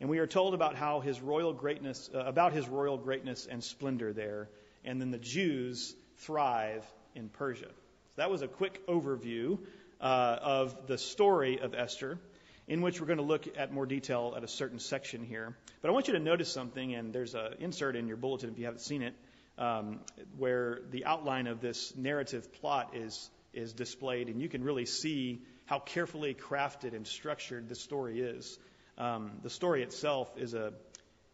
and 0.00 0.08
we 0.08 0.18
are 0.18 0.26
told 0.26 0.54
about 0.54 0.74
how 0.74 1.00
his 1.00 1.20
royal 1.20 1.52
greatness, 1.52 2.08
uh, 2.14 2.18
about 2.20 2.52
his 2.52 2.68
royal 2.68 2.96
greatness 2.96 3.46
and 3.46 3.62
splendor 3.62 4.12
there, 4.12 4.48
and 4.84 5.00
then 5.00 5.10
the 5.10 5.18
Jews 5.18 5.94
thrive 6.18 6.84
in 7.14 7.28
Persia. 7.28 7.66
So 7.66 8.14
that 8.16 8.30
was 8.30 8.42
a 8.42 8.48
quick 8.48 8.86
overview 8.86 9.58
uh, 10.00 10.38
of 10.40 10.86
the 10.86 10.98
story 10.98 11.60
of 11.60 11.74
Esther, 11.74 12.18
in 12.66 12.82
which 12.82 13.00
we're 13.00 13.06
going 13.06 13.18
to 13.18 13.24
look 13.24 13.46
at 13.56 13.72
more 13.72 13.86
detail 13.86 14.34
at 14.36 14.44
a 14.44 14.48
certain 14.48 14.78
section 14.78 15.24
here. 15.24 15.56
But 15.80 15.88
I 15.88 15.92
want 15.92 16.08
you 16.08 16.14
to 16.14 16.20
notice 16.20 16.52
something, 16.52 16.94
and 16.94 17.12
there's 17.12 17.34
an 17.34 17.54
insert 17.60 17.96
in 17.96 18.08
your 18.08 18.16
bulletin 18.16 18.50
if 18.50 18.58
you 18.58 18.66
haven't 18.66 18.82
seen 18.82 19.02
it, 19.02 19.14
um, 19.56 20.00
where 20.36 20.80
the 20.90 21.04
outline 21.04 21.46
of 21.46 21.60
this 21.60 21.96
narrative 21.96 22.52
plot 22.60 22.90
is 22.94 23.30
is 23.54 23.72
displayed, 23.72 24.28
and 24.28 24.40
you 24.40 24.48
can 24.48 24.62
really 24.62 24.86
see 24.86 25.40
how 25.66 25.78
carefully 25.78 26.34
crafted 26.34 26.94
and 26.94 27.06
structured 27.06 27.68
this 27.68 27.80
story 27.80 28.20
is. 28.20 28.58
Um, 28.96 29.32
the 29.42 29.50
story 29.50 29.82
itself 29.82 30.30
is 30.36 30.54
a 30.54 30.72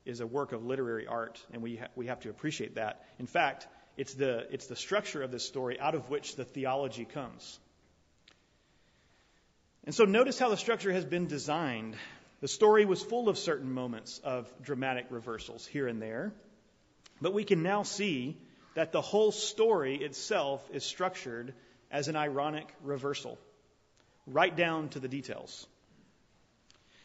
is 0.05 0.21
a 0.21 0.27
work 0.27 0.53
of 0.53 0.65
literary 0.65 1.07
art, 1.07 1.43
and 1.53 1.63
we 1.63 1.77
ha- 1.77 1.89
we 1.97 2.07
have 2.07 2.21
to 2.21 2.31
appreciate 2.31 2.77
that. 2.77 3.05
In 3.19 3.27
fact, 3.27 3.67
it's 3.97 4.15
the 4.15 4.47
it's 4.53 4.67
the 4.67 4.77
structure 4.77 5.23
of 5.23 5.31
this 5.31 5.47
story 5.47 5.79
out 5.81 5.95
of 5.95 6.11
which 6.11 6.37
the 6.37 6.45
theology 6.45 7.05
comes. 7.05 7.59
And 9.85 9.95
so 9.95 10.05
notice 10.05 10.39
how 10.39 10.49
the 10.49 10.57
structure 10.57 10.93
has 10.93 11.05
been 11.05 11.27
designed. 11.27 11.95
The 12.41 12.49
story 12.49 12.87
was 12.87 13.03
full 13.03 13.29
of 13.29 13.37
certain 13.37 13.71
moments 13.71 14.19
of 14.25 14.51
dramatic 14.63 15.07
reversals 15.11 15.67
here 15.67 15.87
and 15.87 16.01
there, 16.01 16.33
but 17.21 17.35
we 17.35 17.45
can 17.45 17.63
now 17.63 17.83
see 17.83 18.39
that 18.75 18.93
the 18.93 19.03
whole 19.03 19.31
story 19.31 19.97
itself 19.97 20.67
is 20.73 20.85
structured 20.85 21.55
as 21.91 22.09
an 22.09 22.17
ironic 22.17 22.67
reversal, 22.83 23.39
right 24.27 24.55
down 24.55 24.89
to 24.91 25.01
the 25.01 25.09
details. 25.09 25.67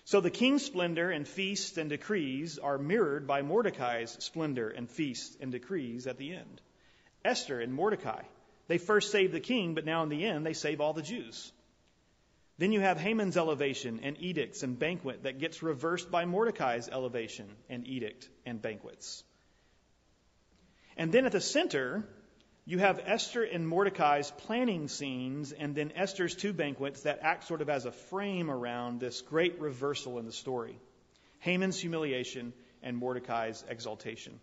So 0.06 0.22
the 0.22 0.32
king's 0.32 0.66
splendor 0.66 1.12
and 1.12 1.28
feasts 1.28 1.78
and 1.78 1.90
decrees 1.90 2.58
are 2.58 2.78
mirrored 2.78 3.28
by 3.28 3.42
Mordecai's 3.42 4.16
splendor 4.20 4.70
and 4.70 4.90
feasts 4.90 5.38
and 5.40 5.52
decrees 5.52 6.08
at 6.08 6.18
the 6.18 6.34
end. 6.34 6.62
Esther 7.24 7.60
and 7.60 7.74
Mordecai, 7.74 8.22
they 8.68 8.78
first 8.78 9.12
save 9.12 9.32
the 9.34 9.40
king, 9.40 9.76
but 9.76 9.86
now 9.86 10.02
in 10.04 10.10
the 10.10 10.26
end 10.26 10.46
they 10.46 10.54
save 10.54 10.82
all 10.82 10.94
the 10.94 11.02
Jews. 11.02 11.52
Then 12.60 12.74
you 12.74 12.82
have 12.82 13.00
Haman's 13.00 13.38
elevation 13.38 14.02
and 14.04 14.18
edicts 14.20 14.64
and 14.64 14.78
banquet 14.78 15.24
that 15.24 15.40
gets 15.40 15.64
reversed 15.64 16.12
by 16.12 16.26
Mordecai's 16.26 16.90
elevation 16.90 17.48
and 17.70 17.88
edict 17.88 18.28
and 18.46 18.62
banquets. 18.62 19.24
And 20.98 21.10
then 21.14 21.26
at 21.26 21.32
the 21.32 21.40
center, 21.40 22.06
you 22.66 22.78
have 22.78 23.02
Esther 23.06 23.44
and 23.44 23.66
Mordecai's 23.66 24.30
planning 24.40 24.90
scenes, 24.90 25.54
and 25.54 25.74
then 25.74 25.94
Esther's 25.96 26.36
two 26.36 26.52
banquets 26.52 27.04
that 27.04 27.20
act 27.22 27.46
sort 27.48 27.62
of 27.62 27.70
as 27.70 27.86
a 27.86 27.94
frame 27.94 28.52
around 28.52 29.00
this 29.00 29.22
great 29.22 29.62
reversal 29.62 30.20
in 30.20 30.26
the 30.26 30.34
story 30.34 30.78
Haman's 31.40 31.80
humiliation 31.80 32.52
and 32.84 32.98
Mordecai's 32.98 33.64
exaltation. 33.70 34.38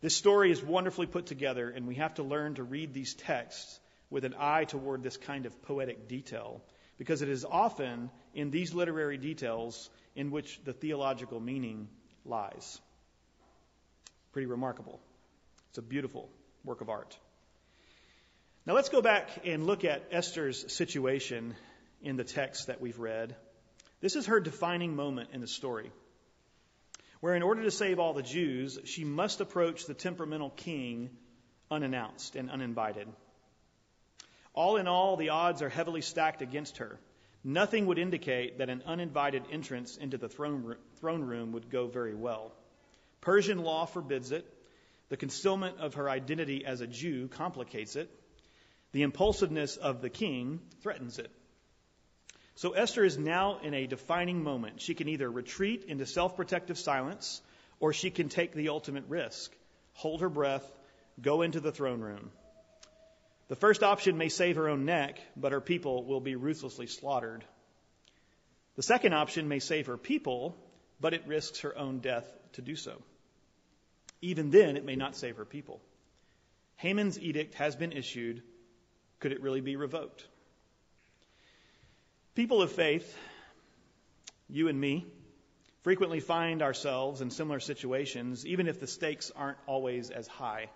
This 0.00 0.14
story 0.14 0.52
is 0.52 0.62
wonderfully 0.62 1.08
put 1.08 1.26
together, 1.26 1.68
and 1.68 1.88
we 1.88 1.96
have 1.96 2.14
to 2.14 2.22
learn 2.22 2.54
to 2.54 2.62
read 2.62 2.94
these 2.94 3.14
texts 3.14 3.80
with 4.08 4.24
an 4.24 4.36
eye 4.38 4.66
toward 4.66 5.02
this 5.02 5.16
kind 5.16 5.46
of 5.46 5.62
poetic 5.62 6.06
detail 6.06 6.62
because 6.98 7.22
it 7.22 7.28
is 7.28 7.44
often 7.44 8.10
in 8.34 8.50
these 8.50 8.74
literary 8.74 9.18
details 9.18 9.90
in 10.14 10.30
which 10.30 10.60
the 10.64 10.72
theological 10.72 11.40
meaning 11.40 11.88
lies. 12.24 12.80
Pretty 14.32 14.46
remarkable. 14.46 15.00
It's 15.70 15.78
a 15.78 15.82
beautiful, 15.82 16.28
work 16.64 16.80
of 16.80 16.88
art. 16.88 17.18
Now 18.66 18.74
let's 18.74 18.88
go 18.88 19.02
back 19.02 19.28
and 19.44 19.66
look 19.66 19.84
at 19.84 20.08
Esther's 20.10 20.72
situation 20.72 21.54
in 22.00 22.16
the 22.16 22.24
text 22.24 22.68
that 22.68 22.80
we've 22.80 22.98
read. 22.98 23.34
This 24.00 24.16
is 24.16 24.26
her 24.26 24.40
defining 24.40 24.96
moment 24.96 25.30
in 25.32 25.40
the 25.40 25.46
story, 25.46 25.90
where 27.20 27.34
in 27.34 27.42
order 27.42 27.62
to 27.62 27.70
save 27.70 27.98
all 27.98 28.14
the 28.14 28.22
Jews, 28.22 28.78
she 28.84 29.04
must 29.04 29.40
approach 29.40 29.86
the 29.86 29.94
temperamental 29.94 30.50
king 30.50 31.10
unannounced 31.70 32.36
and 32.36 32.50
uninvited. 32.50 33.08
All 34.54 34.76
in 34.76 34.86
all, 34.86 35.16
the 35.16 35.30
odds 35.30 35.62
are 35.62 35.68
heavily 35.68 36.00
stacked 36.00 36.40
against 36.40 36.78
her. 36.78 36.98
Nothing 37.42 37.86
would 37.86 37.98
indicate 37.98 38.58
that 38.58 38.70
an 38.70 38.82
uninvited 38.86 39.44
entrance 39.50 39.96
into 39.96 40.16
the 40.16 40.28
throne 40.28 40.76
room 41.02 41.52
would 41.52 41.70
go 41.70 41.86
very 41.88 42.14
well. 42.14 42.52
Persian 43.20 43.58
law 43.58 43.84
forbids 43.84 44.32
it. 44.32 44.46
The 45.10 45.16
concealment 45.16 45.78
of 45.80 45.94
her 45.94 46.08
identity 46.08 46.64
as 46.64 46.80
a 46.80 46.86
Jew 46.86 47.28
complicates 47.28 47.96
it. 47.96 48.10
The 48.92 49.02
impulsiveness 49.02 49.76
of 49.76 50.00
the 50.00 50.08
king 50.08 50.60
threatens 50.80 51.18
it. 51.18 51.30
So 52.54 52.72
Esther 52.72 53.04
is 53.04 53.18
now 53.18 53.58
in 53.58 53.74
a 53.74 53.86
defining 53.86 54.42
moment. 54.42 54.80
She 54.80 54.94
can 54.94 55.08
either 55.08 55.30
retreat 55.30 55.84
into 55.88 56.06
self 56.06 56.36
protective 56.36 56.78
silence 56.78 57.42
or 57.80 57.92
she 57.92 58.10
can 58.10 58.28
take 58.28 58.54
the 58.54 58.68
ultimate 58.68 59.04
risk 59.08 59.52
hold 59.94 60.20
her 60.20 60.28
breath, 60.28 60.68
go 61.20 61.42
into 61.42 61.60
the 61.60 61.72
throne 61.72 62.00
room. 62.00 62.30
The 63.48 63.56
first 63.56 63.82
option 63.82 64.16
may 64.16 64.28
save 64.30 64.56
her 64.56 64.68
own 64.68 64.84
neck, 64.84 65.20
but 65.36 65.52
her 65.52 65.60
people 65.60 66.04
will 66.04 66.20
be 66.20 66.34
ruthlessly 66.34 66.86
slaughtered. 66.86 67.44
The 68.76 68.82
second 68.82 69.12
option 69.12 69.48
may 69.48 69.58
save 69.58 69.86
her 69.86 69.98
people, 69.98 70.56
but 71.00 71.14
it 71.14 71.26
risks 71.26 71.60
her 71.60 71.76
own 71.76 72.00
death 72.00 72.26
to 72.54 72.62
do 72.62 72.74
so. 72.74 73.02
Even 74.22 74.50
then, 74.50 74.76
it 74.76 74.84
may 74.84 74.96
not 74.96 75.16
save 75.16 75.36
her 75.36 75.44
people. 75.44 75.80
Haman's 76.76 77.20
edict 77.20 77.54
has 77.54 77.76
been 77.76 77.92
issued. 77.92 78.42
Could 79.20 79.32
it 79.32 79.42
really 79.42 79.60
be 79.60 79.76
revoked? 79.76 80.26
People 82.34 82.62
of 82.62 82.72
faith, 82.72 83.16
you 84.48 84.68
and 84.68 84.80
me, 84.80 85.06
frequently 85.82 86.20
find 86.20 86.62
ourselves 86.62 87.20
in 87.20 87.30
similar 87.30 87.60
situations, 87.60 88.46
even 88.46 88.66
if 88.66 88.80
the 88.80 88.86
stakes 88.86 89.30
aren't 89.36 89.58
always 89.66 90.10
as 90.10 90.26
high. 90.26 90.68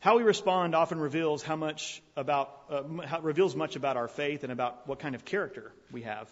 How 0.00 0.16
we 0.16 0.22
respond 0.22 0.74
often 0.74 1.00
reveals 1.00 1.42
how 1.42 1.56
much 1.56 2.02
about 2.16 2.50
uh, 2.70 2.82
how, 3.06 3.20
reveals 3.20 3.56
much 3.56 3.76
about 3.76 3.96
our 3.96 4.08
faith 4.08 4.44
and 4.44 4.52
about 4.52 4.86
what 4.86 4.98
kind 4.98 5.14
of 5.14 5.24
character 5.24 5.72
we 5.90 6.02
have. 6.02 6.30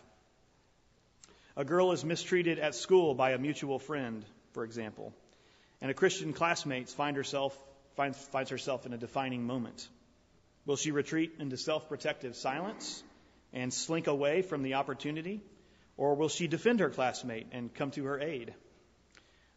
A 1.56 1.64
girl 1.64 1.92
is 1.92 2.04
mistreated 2.04 2.58
at 2.58 2.74
school 2.74 3.14
by 3.14 3.30
a 3.30 3.38
mutual 3.38 3.78
friend, 3.78 4.24
for 4.52 4.64
example, 4.64 5.14
and 5.80 5.90
a 5.90 5.94
Christian 5.94 6.32
classmate 6.32 6.88
find 6.88 7.16
herself, 7.16 7.58
finds, 7.96 8.18
finds 8.18 8.50
herself 8.50 8.86
in 8.86 8.92
a 8.92 8.98
defining 8.98 9.46
moment. 9.46 9.88
Will 10.66 10.76
she 10.76 10.90
retreat 10.90 11.34
into 11.38 11.56
self-protective 11.56 12.36
silence 12.36 13.02
and 13.52 13.72
slink 13.72 14.06
away 14.08 14.42
from 14.42 14.62
the 14.62 14.74
opportunity, 14.74 15.42
or 15.96 16.16
will 16.16 16.28
she 16.28 16.48
defend 16.48 16.80
her 16.80 16.90
classmate 16.90 17.46
and 17.52 17.72
come 17.72 17.90
to 17.92 18.04
her 18.04 18.20
aid? 18.20 18.52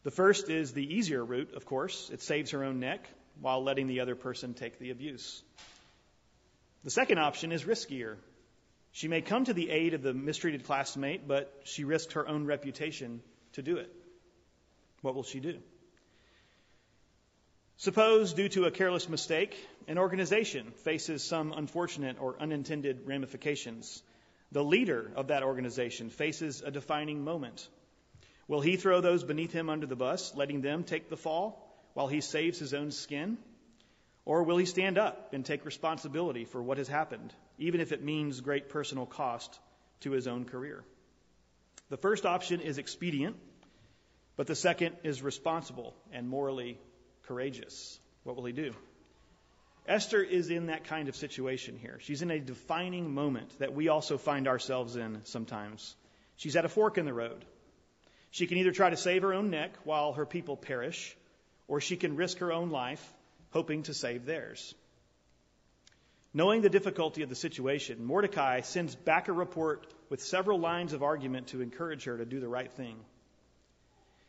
The 0.03 0.11
first 0.11 0.49
is 0.49 0.73
the 0.73 0.95
easier 0.95 1.23
route, 1.23 1.53
of 1.55 1.65
course. 1.65 2.09
It 2.13 2.21
saves 2.21 2.51
her 2.51 2.63
own 2.63 2.79
neck 2.79 3.07
while 3.41 3.63
letting 3.63 3.87
the 3.87 3.99
other 3.99 4.15
person 4.15 4.53
take 4.53 4.79
the 4.79 4.91
abuse. 4.91 5.41
The 6.83 6.91
second 6.91 7.19
option 7.19 7.51
is 7.51 7.63
riskier. 7.63 8.15
She 8.91 9.07
may 9.07 9.21
come 9.21 9.45
to 9.45 9.53
the 9.53 9.69
aid 9.69 9.93
of 9.93 10.01
the 10.01 10.13
mistreated 10.13 10.63
classmate, 10.63 11.27
but 11.27 11.53
she 11.63 11.83
risks 11.83 12.13
her 12.13 12.27
own 12.27 12.45
reputation 12.45 13.21
to 13.53 13.61
do 13.61 13.77
it. 13.77 13.93
What 15.01 15.15
will 15.15 15.23
she 15.23 15.39
do? 15.39 15.59
Suppose, 17.77 18.33
due 18.33 18.49
to 18.49 18.65
a 18.65 18.71
careless 18.71 19.07
mistake, 19.07 19.55
an 19.87 19.99
organization 19.99 20.71
faces 20.83 21.23
some 21.23 21.53
unfortunate 21.53 22.17
or 22.19 22.35
unintended 22.39 23.01
ramifications. 23.05 24.01
The 24.51 24.63
leader 24.63 25.11
of 25.15 25.27
that 25.27 25.43
organization 25.43 26.09
faces 26.09 26.63
a 26.65 26.71
defining 26.71 27.23
moment. 27.23 27.67
Will 28.47 28.61
he 28.61 28.77
throw 28.77 29.01
those 29.01 29.23
beneath 29.23 29.51
him 29.51 29.69
under 29.69 29.85
the 29.85 29.95
bus, 29.95 30.33
letting 30.35 30.61
them 30.61 30.83
take 30.83 31.09
the 31.09 31.17
fall? 31.17 31.66
While 31.97 32.07
he 32.07 32.21
saves 32.21 32.59
his 32.59 32.75
own 32.75 32.91
skin? 32.91 33.39
Or 34.23 34.43
will 34.43 34.57
he 34.57 34.65
stand 34.65 34.99
up 34.99 35.33
and 35.33 35.43
take 35.43 35.65
responsibility 35.65 36.45
for 36.45 36.61
what 36.61 36.77
has 36.77 36.87
happened, 36.87 37.33
even 37.57 37.81
if 37.81 37.91
it 37.91 38.03
means 38.03 38.39
great 38.39 38.69
personal 38.69 39.07
cost 39.07 39.59
to 40.01 40.11
his 40.11 40.27
own 40.27 40.45
career? 40.45 40.83
The 41.89 41.97
first 41.97 42.27
option 42.27 42.61
is 42.61 42.77
expedient, 42.77 43.35
but 44.35 44.45
the 44.45 44.53
second 44.53 44.95
is 45.03 45.23
responsible 45.23 45.95
and 46.13 46.29
morally 46.29 46.77
courageous. 47.23 47.99
What 48.21 48.35
will 48.35 48.45
he 48.45 48.53
do? 48.53 48.75
Esther 49.87 50.21
is 50.21 50.51
in 50.51 50.67
that 50.67 50.83
kind 50.83 51.09
of 51.09 51.15
situation 51.15 51.79
here. 51.81 51.97
She's 51.99 52.21
in 52.21 52.29
a 52.29 52.39
defining 52.39 53.11
moment 53.11 53.57
that 53.57 53.73
we 53.73 53.87
also 53.87 54.19
find 54.19 54.47
ourselves 54.47 54.95
in 54.97 55.21
sometimes. 55.23 55.95
She's 56.35 56.57
at 56.57 56.63
a 56.63 56.69
fork 56.69 56.99
in 56.99 57.05
the 57.05 57.13
road. 57.13 57.43
She 58.29 58.45
can 58.45 58.59
either 58.59 58.71
try 58.71 58.91
to 58.91 58.97
save 58.97 59.23
her 59.23 59.33
own 59.33 59.49
neck 59.49 59.71
while 59.83 60.13
her 60.13 60.27
people 60.27 60.57
perish, 60.57 61.16
or 61.67 61.81
she 61.81 61.97
can 61.97 62.15
risk 62.15 62.39
her 62.39 62.51
own 62.51 62.69
life 62.69 63.13
hoping 63.51 63.83
to 63.83 63.93
save 63.93 64.25
theirs. 64.25 64.73
Knowing 66.33 66.61
the 66.61 66.69
difficulty 66.69 67.23
of 67.23 67.29
the 67.29 67.35
situation, 67.35 68.03
Mordecai 68.03 68.61
sends 68.61 68.95
back 68.95 69.27
a 69.27 69.33
report 69.33 69.87
with 70.09 70.21
several 70.21 70.59
lines 70.59 70.93
of 70.93 71.03
argument 71.03 71.47
to 71.47 71.61
encourage 71.61 72.03
her 72.03 72.17
to 72.17 72.25
do 72.25 72.39
the 72.39 72.47
right 72.47 72.71
thing. 72.71 72.97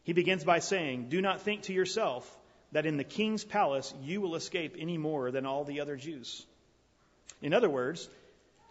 He 0.04 0.12
begins 0.12 0.44
by 0.44 0.60
saying, 0.60 1.08
Do 1.08 1.20
not 1.20 1.42
think 1.42 1.62
to 1.62 1.72
yourself 1.72 2.24
that 2.72 2.86
in 2.86 2.96
the 2.96 3.04
king's 3.04 3.44
palace 3.44 3.92
you 4.02 4.20
will 4.20 4.36
escape 4.36 4.76
any 4.78 4.96
more 4.96 5.30
than 5.30 5.44
all 5.44 5.64
the 5.64 5.80
other 5.80 5.96
Jews. 5.96 6.46
In 7.42 7.52
other 7.52 7.68
words, 7.68 8.08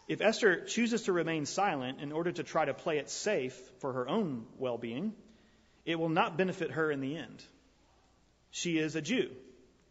if 0.07 0.21
Esther 0.21 0.61
chooses 0.61 1.03
to 1.03 1.13
remain 1.13 1.45
silent 1.45 1.99
in 2.01 2.11
order 2.11 2.31
to 2.31 2.43
try 2.43 2.65
to 2.65 2.73
play 2.73 2.97
it 2.97 3.09
safe 3.09 3.55
for 3.79 3.93
her 3.93 4.07
own 4.07 4.45
well 4.57 4.77
being, 4.77 5.13
it 5.85 5.99
will 5.99 6.09
not 6.09 6.37
benefit 6.37 6.71
her 6.71 6.89
in 6.89 7.01
the 7.01 7.17
end 7.17 7.43
she 8.57 8.79
is 8.79 8.95
a 8.95 9.01
Jew. 9.01 9.29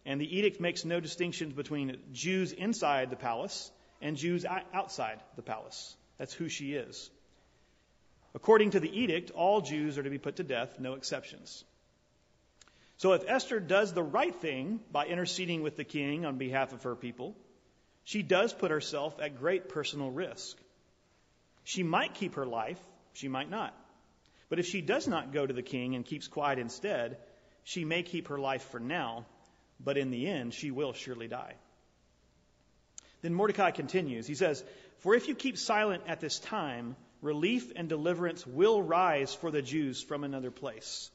And 0.05 0.21
the 0.21 0.39
edict 0.39 0.61
makes 0.61 0.85
no 0.85 0.99
distinctions 0.99 1.53
between 1.53 1.99
Jews 2.13 2.53
inside 2.53 3.11
the 3.11 3.17
palace 3.17 3.71
and 4.03 4.17
Jews 4.17 4.45
outside 4.75 5.21
the 5.37 5.43
palace. 5.43 5.97
That's 6.19 6.33
who 6.33 6.49
she 6.49 6.75
is. 6.75 7.11
According 8.35 8.71
to 8.71 8.81
the 8.81 9.01
edict, 9.01 9.31
all 9.31 9.61
Jews 9.61 9.99
are 9.99 10.03
to 10.03 10.11
be 10.11 10.19
put 10.19 10.37
to 10.37 10.43
death, 10.43 10.81
no 10.81 10.95
exceptions. 10.95 11.65
So 12.97 13.13
if 13.13 13.29
Esther 13.29 13.61
does 13.61 13.93
the 13.93 14.03
right 14.03 14.35
thing 14.35 14.81
by 14.91 15.07
interceding 15.07 15.63
with 15.63 15.77
the 15.77 15.85
king 15.85 16.27
on 16.27 16.37
behalf 16.37 16.73
of 16.73 16.83
her 16.83 16.97
people, 16.97 17.37
she 18.05 18.23
does 18.23 18.53
put 18.53 18.71
herself 18.73 19.21
at 19.21 19.39
great 19.39 19.69
personal 19.69 20.11
risk. 20.11 20.57
She 21.63 21.83
might 21.83 22.15
keep 22.15 22.35
her 22.35 22.47
life, 22.47 22.81
she 23.13 23.29
might 23.29 23.51
not. 23.51 23.75
But 24.49 24.59
if 24.59 24.67
she 24.67 24.81
does 24.81 25.07
not 25.07 25.33
go 25.33 25.47
to 25.47 25.55
the 25.55 25.63
king 25.63 25.95
and 25.95 26.05
keeps 26.05 26.29
quiet 26.29 26.59
instead, 26.59 27.19
she 27.67 27.85
may 27.85 28.05
keep 28.05 28.29
her 28.29 28.39
life 28.39 28.63
for 28.71 28.79
now, 28.79 29.27
but 29.81 29.99
in 29.99 30.13
the 30.13 30.29
end, 30.29 30.55
she 30.55 30.71
will 30.71 30.93
surely 30.93 31.27
die. 31.27 31.55
Then 33.23 33.35
Mordecai 33.35 33.73
continues. 33.73 34.25
He 34.25 34.37
says, 34.37 34.63
For 34.99 35.17
if 35.17 35.27
you 35.27 35.35
keep 35.35 35.59
silent 35.59 36.05
at 36.07 36.21
this 36.21 36.39
time, 36.39 36.95
relief 37.23 37.73
and 37.75 37.89
deliverance 37.89 38.47
will 38.47 38.81
rise 38.81 39.35
for 39.35 39.51
the 39.51 39.63
Jews 39.63 40.01
from 40.01 40.23
another 40.23 40.53
place. 40.53 41.11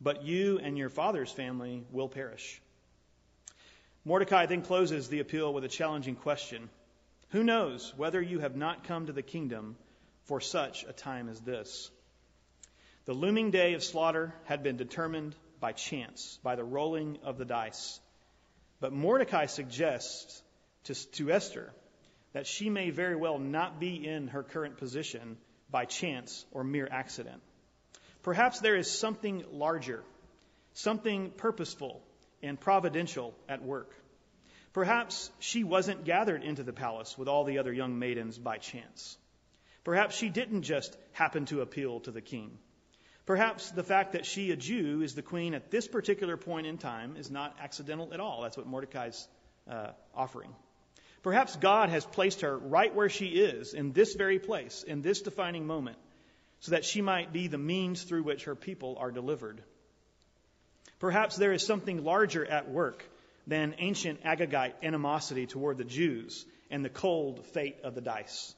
But 0.00 0.22
you 0.22 0.60
and 0.60 0.78
your 0.78 0.90
father's 0.90 1.32
family 1.32 1.84
will 1.90 2.08
perish. 2.08 2.62
Mordecai 4.04 4.46
then 4.46 4.62
closes 4.62 5.08
the 5.08 5.18
appeal 5.18 5.52
with 5.52 5.64
a 5.64 5.68
challenging 5.68 6.14
question 6.14 6.70
Who 7.30 7.42
knows 7.42 7.92
whether 7.96 8.22
you 8.22 8.38
have 8.38 8.54
not 8.54 8.84
come 8.84 9.06
to 9.06 9.12
the 9.12 9.22
kingdom 9.22 9.76
for 10.26 10.40
such 10.40 10.84
a 10.84 10.92
time 10.92 11.28
as 11.28 11.40
this? 11.40 11.90
The 13.06 13.12
looming 13.12 13.50
day 13.50 13.74
of 13.74 13.82
slaughter 13.82 14.32
had 14.44 14.62
been 14.62 14.76
determined 14.76 15.34
by 15.60 15.72
chance, 15.72 16.38
by 16.42 16.56
the 16.56 16.64
rolling 16.64 17.18
of 17.24 17.38
the 17.38 17.44
dice. 17.44 18.00
But 18.80 18.92
Mordecai 18.92 19.46
suggests 19.46 20.42
to, 20.84 20.94
to 21.12 21.30
Esther 21.30 21.72
that 22.32 22.46
she 22.46 22.70
may 22.70 22.90
very 22.90 23.16
well 23.16 23.38
not 23.38 23.80
be 23.80 24.06
in 24.06 24.28
her 24.28 24.42
current 24.42 24.76
position 24.76 25.36
by 25.70 25.84
chance 25.84 26.44
or 26.52 26.64
mere 26.64 26.88
accident. 26.90 27.42
Perhaps 28.22 28.60
there 28.60 28.76
is 28.76 28.90
something 28.90 29.44
larger, 29.52 30.02
something 30.74 31.30
purposeful 31.30 32.02
and 32.42 32.60
providential 32.60 33.34
at 33.48 33.62
work. 33.62 33.94
Perhaps 34.72 35.30
she 35.38 35.64
wasn't 35.64 36.04
gathered 36.04 36.42
into 36.42 36.62
the 36.62 36.72
palace 36.72 37.16
with 37.16 37.28
all 37.28 37.44
the 37.44 37.58
other 37.58 37.72
young 37.72 37.98
maidens 37.98 38.38
by 38.38 38.58
chance. 38.58 39.16
Perhaps 39.82 40.16
she 40.16 40.28
didn't 40.28 40.62
just 40.62 40.96
happen 41.12 41.46
to 41.46 41.62
appeal 41.62 42.00
to 42.00 42.10
the 42.10 42.20
king. 42.20 42.58
Perhaps 43.28 43.72
the 43.72 43.82
fact 43.82 44.12
that 44.12 44.24
she, 44.24 44.52
a 44.52 44.56
Jew, 44.56 45.02
is 45.02 45.14
the 45.14 45.20
queen 45.20 45.52
at 45.52 45.70
this 45.70 45.86
particular 45.86 46.38
point 46.38 46.66
in 46.66 46.78
time 46.78 47.14
is 47.18 47.30
not 47.30 47.54
accidental 47.62 48.14
at 48.14 48.20
all. 48.20 48.40
That's 48.40 48.56
what 48.56 48.66
Mordecai's 48.66 49.28
uh, 49.70 49.88
offering. 50.14 50.48
Perhaps 51.22 51.56
God 51.56 51.90
has 51.90 52.06
placed 52.06 52.40
her 52.40 52.56
right 52.56 52.94
where 52.94 53.10
she 53.10 53.26
is, 53.26 53.74
in 53.74 53.92
this 53.92 54.14
very 54.14 54.38
place, 54.38 54.82
in 54.82 55.02
this 55.02 55.20
defining 55.20 55.66
moment, 55.66 55.98
so 56.60 56.70
that 56.70 56.86
she 56.86 57.02
might 57.02 57.30
be 57.30 57.48
the 57.48 57.58
means 57.58 58.02
through 58.02 58.22
which 58.22 58.44
her 58.44 58.54
people 58.54 58.96
are 58.98 59.10
delivered. 59.10 59.62
Perhaps 60.98 61.36
there 61.36 61.52
is 61.52 61.66
something 61.66 62.04
larger 62.04 62.46
at 62.46 62.70
work 62.70 63.04
than 63.46 63.74
ancient 63.76 64.24
Agagite 64.24 64.72
animosity 64.82 65.44
toward 65.44 65.76
the 65.76 65.84
Jews 65.84 66.46
and 66.70 66.82
the 66.82 66.88
cold 66.88 67.44
fate 67.44 67.76
of 67.84 67.94
the 67.94 68.00
dice. 68.00 68.54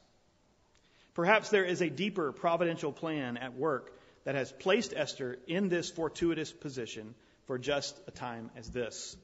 Perhaps 1.13 1.49
there 1.49 1.65
is 1.65 1.81
a 1.81 1.89
deeper 1.89 2.31
providential 2.31 2.93
plan 2.93 3.35
at 3.35 3.57
work 3.57 3.97
that 4.23 4.35
has 4.35 4.51
placed 4.51 4.93
Esther 4.95 5.37
in 5.47 5.69
this 5.69 5.89
fortuitous 5.89 6.51
position 6.51 7.15
for 7.45 7.57
just 7.57 7.99
a 8.07 8.11
time 8.11 8.51
as 8.55 8.69
this. 8.69 9.15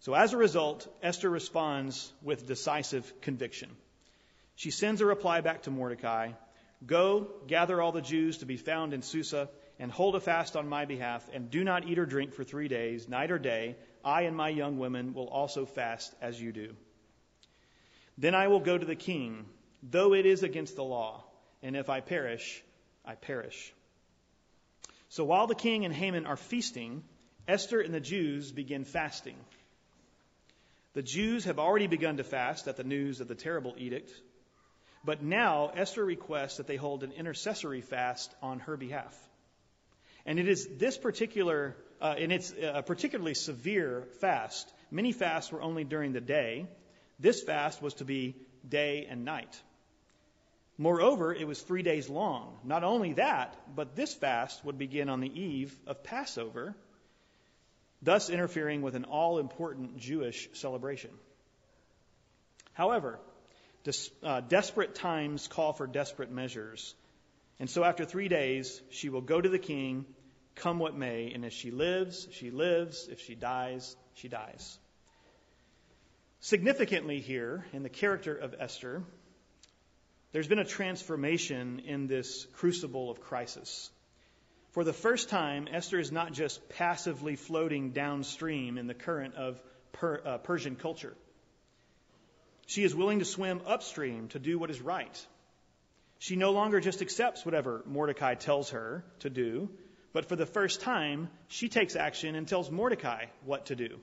So, 0.00 0.14
as 0.14 0.32
a 0.32 0.38
result, 0.38 0.88
Esther 1.02 1.28
responds 1.28 2.12
with 2.22 2.46
decisive 2.46 3.20
conviction. 3.20 3.70
She 4.56 4.70
sends 4.70 5.00
a 5.00 5.06
reply 5.06 5.40
back 5.40 5.62
to 5.62 5.70
Mordecai 5.70 6.32
Go, 6.86 7.28
gather 7.46 7.82
all 7.82 7.92
the 7.92 8.00
Jews 8.00 8.38
to 8.38 8.46
be 8.46 8.56
found 8.56 8.94
in 8.94 9.02
Susa, 9.02 9.50
and 9.78 9.92
hold 9.92 10.16
a 10.16 10.20
fast 10.20 10.56
on 10.56 10.68
my 10.68 10.86
behalf, 10.86 11.28
and 11.32 11.50
do 11.50 11.62
not 11.62 11.86
eat 11.86 11.98
or 11.98 12.06
drink 12.06 12.32
for 12.32 12.44
three 12.44 12.68
days, 12.68 13.08
night 13.08 13.30
or 13.30 13.38
day. 13.38 13.76
I 14.02 14.22
and 14.22 14.34
my 14.34 14.48
young 14.48 14.78
women 14.78 15.12
will 15.12 15.28
also 15.28 15.66
fast 15.66 16.14
as 16.22 16.40
you 16.40 16.52
do. 16.52 16.74
Then 18.16 18.34
I 18.34 18.48
will 18.48 18.60
go 18.60 18.78
to 18.78 18.86
the 18.86 18.96
king, 18.96 19.44
though 19.82 20.14
it 20.14 20.24
is 20.24 20.42
against 20.42 20.76
the 20.76 20.84
law, 20.84 21.24
and 21.62 21.76
if 21.76 21.90
I 21.90 22.00
perish, 22.00 22.62
I 23.04 23.14
perish. 23.14 23.74
So 25.10 25.24
while 25.24 25.48
the 25.48 25.56
king 25.56 25.84
and 25.84 25.92
Haman 25.92 26.26
are 26.26 26.36
feasting, 26.36 27.02
Esther 27.48 27.80
and 27.80 27.92
the 27.92 28.00
Jews 28.00 28.52
begin 28.52 28.84
fasting. 28.84 29.36
The 30.92 31.02
Jews 31.02 31.44
have 31.44 31.58
already 31.58 31.88
begun 31.88 32.16
to 32.18 32.24
fast 32.24 32.68
at 32.68 32.76
the 32.76 32.84
news 32.84 33.20
of 33.20 33.26
the 33.26 33.34
terrible 33.34 33.74
edict, 33.76 34.12
but 35.04 35.20
now 35.22 35.72
Esther 35.74 36.04
requests 36.04 36.58
that 36.58 36.68
they 36.68 36.76
hold 36.76 37.02
an 37.02 37.10
intercessory 37.12 37.80
fast 37.80 38.32
on 38.40 38.60
her 38.60 38.76
behalf. 38.76 39.16
And 40.26 40.38
it 40.38 40.48
is 40.48 40.68
this 40.78 40.96
particular, 40.96 41.76
uh, 42.00 42.14
and 42.16 42.30
it's 42.30 42.52
a 42.62 42.82
particularly 42.82 43.34
severe 43.34 44.06
fast. 44.20 44.72
Many 44.92 45.10
fasts 45.10 45.50
were 45.50 45.62
only 45.62 45.82
during 45.82 46.12
the 46.12 46.20
day. 46.20 46.68
This 47.18 47.42
fast 47.42 47.82
was 47.82 47.94
to 47.94 48.04
be 48.04 48.36
day 48.68 49.06
and 49.10 49.24
night. 49.24 49.60
Moreover, 50.80 51.34
it 51.34 51.46
was 51.46 51.60
three 51.60 51.82
days 51.82 52.08
long. 52.08 52.58
Not 52.64 52.84
only 52.84 53.12
that, 53.12 53.54
but 53.76 53.96
this 53.96 54.14
fast 54.14 54.64
would 54.64 54.78
begin 54.78 55.10
on 55.10 55.20
the 55.20 55.28
eve 55.28 55.78
of 55.86 56.02
Passover, 56.02 56.74
thus 58.00 58.30
interfering 58.30 58.80
with 58.80 58.94
an 58.94 59.04
all 59.04 59.38
important 59.38 59.98
Jewish 59.98 60.48
celebration. 60.54 61.10
However, 62.72 63.18
des- 63.84 64.08
uh, 64.22 64.40
desperate 64.40 64.94
times 64.94 65.48
call 65.48 65.74
for 65.74 65.86
desperate 65.86 66.30
measures. 66.30 66.94
And 67.58 67.68
so 67.68 67.84
after 67.84 68.06
three 68.06 68.28
days, 68.28 68.80
she 68.88 69.10
will 69.10 69.20
go 69.20 69.38
to 69.38 69.50
the 69.50 69.58
king, 69.58 70.06
come 70.54 70.78
what 70.78 70.96
may, 70.96 71.30
and 71.34 71.44
if 71.44 71.52
she 71.52 71.70
lives, 71.70 72.26
she 72.32 72.50
lives. 72.50 73.06
If 73.12 73.20
she 73.20 73.34
dies, 73.34 73.94
she 74.14 74.28
dies. 74.28 74.78
Significantly, 76.40 77.20
here, 77.20 77.66
in 77.74 77.82
the 77.82 77.90
character 77.90 78.34
of 78.34 78.54
Esther, 78.58 79.02
there's 80.32 80.48
been 80.48 80.58
a 80.58 80.64
transformation 80.64 81.82
in 81.86 82.06
this 82.06 82.46
crucible 82.54 83.10
of 83.10 83.20
crisis. 83.20 83.90
For 84.72 84.84
the 84.84 84.92
first 84.92 85.28
time, 85.28 85.66
Esther 85.72 85.98
is 85.98 86.12
not 86.12 86.32
just 86.32 86.68
passively 86.68 87.34
floating 87.34 87.90
downstream 87.90 88.78
in 88.78 88.86
the 88.86 88.94
current 88.94 89.34
of 89.34 89.60
per, 89.92 90.22
uh, 90.24 90.38
Persian 90.38 90.76
culture. 90.76 91.16
She 92.66 92.84
is 92.84 92.94
willing 92.94 93.18
to 93.18 93.24
swim 93.24 93.62
upstream 93.66 94.28
to 94.28 94.38
do 94.38 94.58
what 94.58 94.70
is 94.70 94.80
right. 94.80 95.26
She 96.20 96.36
no 96.36 96.52
longer 96.52 96.80
just 96.80 97.02
accepts 97.02 97.44
whatever 97.44 97.82
Mordecai 97.84 98.34
tells 98.34 98.70
her 98.70 99.04
to 99.20 99.30
do, 99.30 99.70
but 100.12 100.26
for 100.26 100.36
the 100.36 100.46
first 100.46 100.80
time, 100.82 101.30
she 101.48 101.68
takes 101.68 101.96
action 101.96 102.36
and 102.36 102.46
tells 102.46 102.70
Mordecai 102.70 103.24
what 103.44 103.66
to 103.66 103.74
do. 103.74 103.98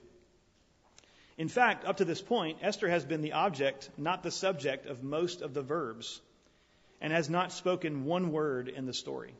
In 1.37 1.49
fact, 1.49 1.85
up 1.85 1.97
to 1.97 2.05
this 2.05 2.21
point, 2.21 2.59
Esther 2.61 2.89
has 2.89 3.05
been 3.05 3.21
the 3.21 3.33
object, 3.33 3.89
not 3.97 4.23
the 4.23 4.31
subject, 4.31 4.87
of 4.87 5.03
most 5.03 5.41
of 5.41 5.53
the 5.53 5.61
verbs, 5.61 6.19
and 6.99 7.13
has 7.13 7.29
not 7.29 7.51
spoken 7.51 8.05
one 8.05 8.31
word 8.31 8.69
in 8.69 8.87
the 8.87 8.93
story. 8.93 9.35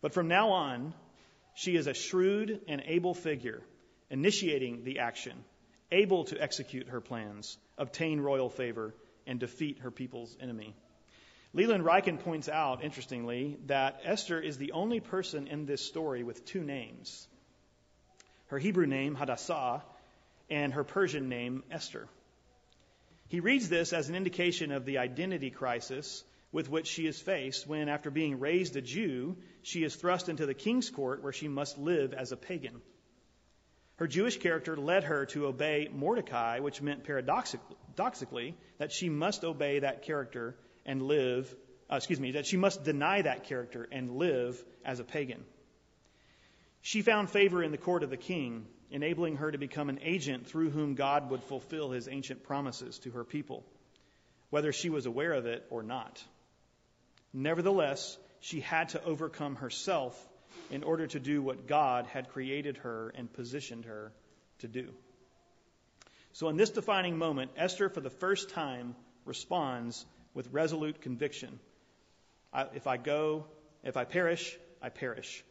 But 0.00 0.12
from 0.12 0.26
now 0.26 0.50
on, 0.50 0.92
she 1.54 1.76
is 1.76 1.86
a 1.86 1.94
shrewd 1.94 2.60
and 2.66 2.82
able 2.84 3.14
figure, 3.14 3.62
initiating 4.10 4.82
the 4.82 4.98
action, 4.98 5.44
able 5.92 6.24
to 6.24 6.42
execute 6.42 6.88
her 6.88 7.00
plans, 7.00 7.56
obtain 7.78 8.20
royal 8.20 8.50
favor, 8.50 8.92
and 9.26 9.38
defeat 9.38 9.78
her 9.78 9.92
people's 9.92 10.36
enemy. 10.40 10.74
Leland 11.52 11.84
Ryken 11.84 12.18
points 12.18 12.48
out, 12.48 12.82
interestingly, 12.82 13.56
that 13.66 14.00
Esther 14.02 14.40
is 14.40 14.58
the 14.58 14.72
only 14.72 14.98
person 14.98 15.46
in 15.46 15.64
this 15.64 15.86
story 15.86 16.24
with 16.24 16.44
two 16.44 16.64
names. 16.64 17.28
Her 18.48 18.58
Hebrew 18.58 18.86
name, 18.86 19.14
Hadassah, 19.14 19.84
and 20.50 20.72
her 20.72 20.84
Persian 20.84 21.28
name, 21.28 21.62
Esther. 21.70 22.08
He 23.28 23.40
reads 23.40 23.68
this 23.68 23.92
as 23.92 24.08
an 24.08 24.14
indication 24.14 24.70
of 24.70 24.84
the 24.84 24.98
identity 24.98 25.50
crisis 25.50 26.22
with 26.52 26.70
which 26.70 26.86
she 26.86 27.06
is 27.06 27.20
faced 27.20 27.66
when, 27.66 27.88
after 27.88 28.10
being 28.10 28.38
raised 28.38 28.76
a 28.76 28.80
Jew, 28.80 29.36
she 29.62 29.82
is 29.82 29.96
thrust 29.96 30.28
into 30.28 30.46
the 30.46 30.54
king's 30.54 30.88
court 30.90 31.22
where 31.22 31.32
she 31.32 31.48
must 31.48 31.78
live 31.78 32.14
as 32.14 32.30
a 32.30 32.36
pagan. 32.36 32.80
Her 33.96 34.06
Jewish 34.06 34.38
character 34.38 34.76
led 34.76 35.04
her 35.04 35.26
to 35.26 35.46
obey 35.46 35.88
Mordecai, 35.92 36.58
which 36.60 36.82
meant 36.82 37.04
paradoxically 37.04 38.56
that 38.78 38.92
she 38.92 39.08
must 39.08 39.44
obey 39.44 39.80
that 39.80 40.02
character 40.02 40.56
and 40.84 41.02
live, 41.02 41.54
uh, 41.90 41.96
excuse 41.96 42.20
me, 42.20 42.32
that 42.32 42.46
she 42.46 42.56
must 42.56 42.84
deny 42.84 43.22
that 43.22 43.44
character 43.44 43.88
and 43.90 44.16
live 44.16 44.62
as 44.84 45.00
a 45.00 45.04
pagan. 45.04 45.44
She 46.94 47.02
found 47.02 47.28
favor 47.28 47.60
in 47.60 47.72
the 47.72 47.76
court 47.76 48.04
of 48.04 48.10
the 48.10 48.16
king, 48.16 48.68
enabling 48.88 49.38
her 49.38 49.50
to 49.50 49.58
become 49.58 49.88
an 49.88 49.98
agent 50.00 50.46
through 50.46 50.70
whom 50.70 50.94
God 50.94 51.28
would 51.28 51.42
fulfill 51.42 51.90
his 51.90 52.06
ancient 52.06 52.44
promises 52.44 53.00
to 53.00 53.10
her 53.10 53.24
people, 53.24 53.64
whether 54.50 54.70
she 54.70 54.90
was 54.90 55.04
aware 55.04 55.32
of 55.32 55.44
it 55.44 55.66
or 55.70 55.82
not. 55.82 56.22
Nevertheless, 57.32 58.16
she 58.38 58.60
had 58.60 58.90
to 58.90 59.02
overcome 59.02 59.56
herself 59.56 60.16
in 60.70 60.84
order 60.84 61.08
to 61.08 61.18
do 61.18 61.42
what 61.42 61.66
God 61.66 62.06
had 62.06 62.28
created 62.28 62.76
her 62.76 63.12
and 63.16 63.32
positioned 63.32 63.86
her 63.86 64.12
to 64.60 64.68
do. 64.68 64.94
So, 66.32 66.48
in 66.48 66.56
this 66.56 66.70
defining 66.70 67.18
moment, 67.18 67.50
Esther, 67.56 67.88
for 67.88 68.02
the 68.02 68.08
first 68.08 68.50
time, 68.50 68.94
responds 69.24 70.06
with 70.32 70.52
resolute 70.52 71.00
conviction 71.00 71.58
I, 72.52 72.66
If 72.72 72.86
I 72.86 72.98
go, 72.98 73.46
if 73.82 73.96
I 73.96 74.04
perish, 74.04 74.56
I 74.80 74.90
perish. 74.90 75.42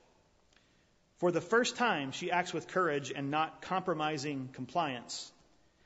For 1.18 1.32
the 1.32 1.42
first 1.42 1.76
time, 1.76 2.12
she 2.12 2.32
acts 2.32 2.54
with 2.54 2.68
courage 2.68 3.12
and 3.16 3.32
not 3.32 3.62
compromising 3.62 4.50
compliance. 4.54 5.32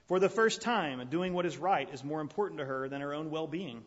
For 0.08 0.20
the 0.20 0.30
first 0.30 0.62
time, 0.62 1.06
doing 1.10 1.34
what 1.34 1.46
is 1.46 1.58
right 1.58 1.94
is 1.94 2.04
more 2.04 2.22
important 2.22 2.60
to 2.60 2.66
her 2.66 2.88
than 2.88 3.02
her 3.02 3.14
own 3.14 3.30
well 3.30 3.48
being. 3.48 3.84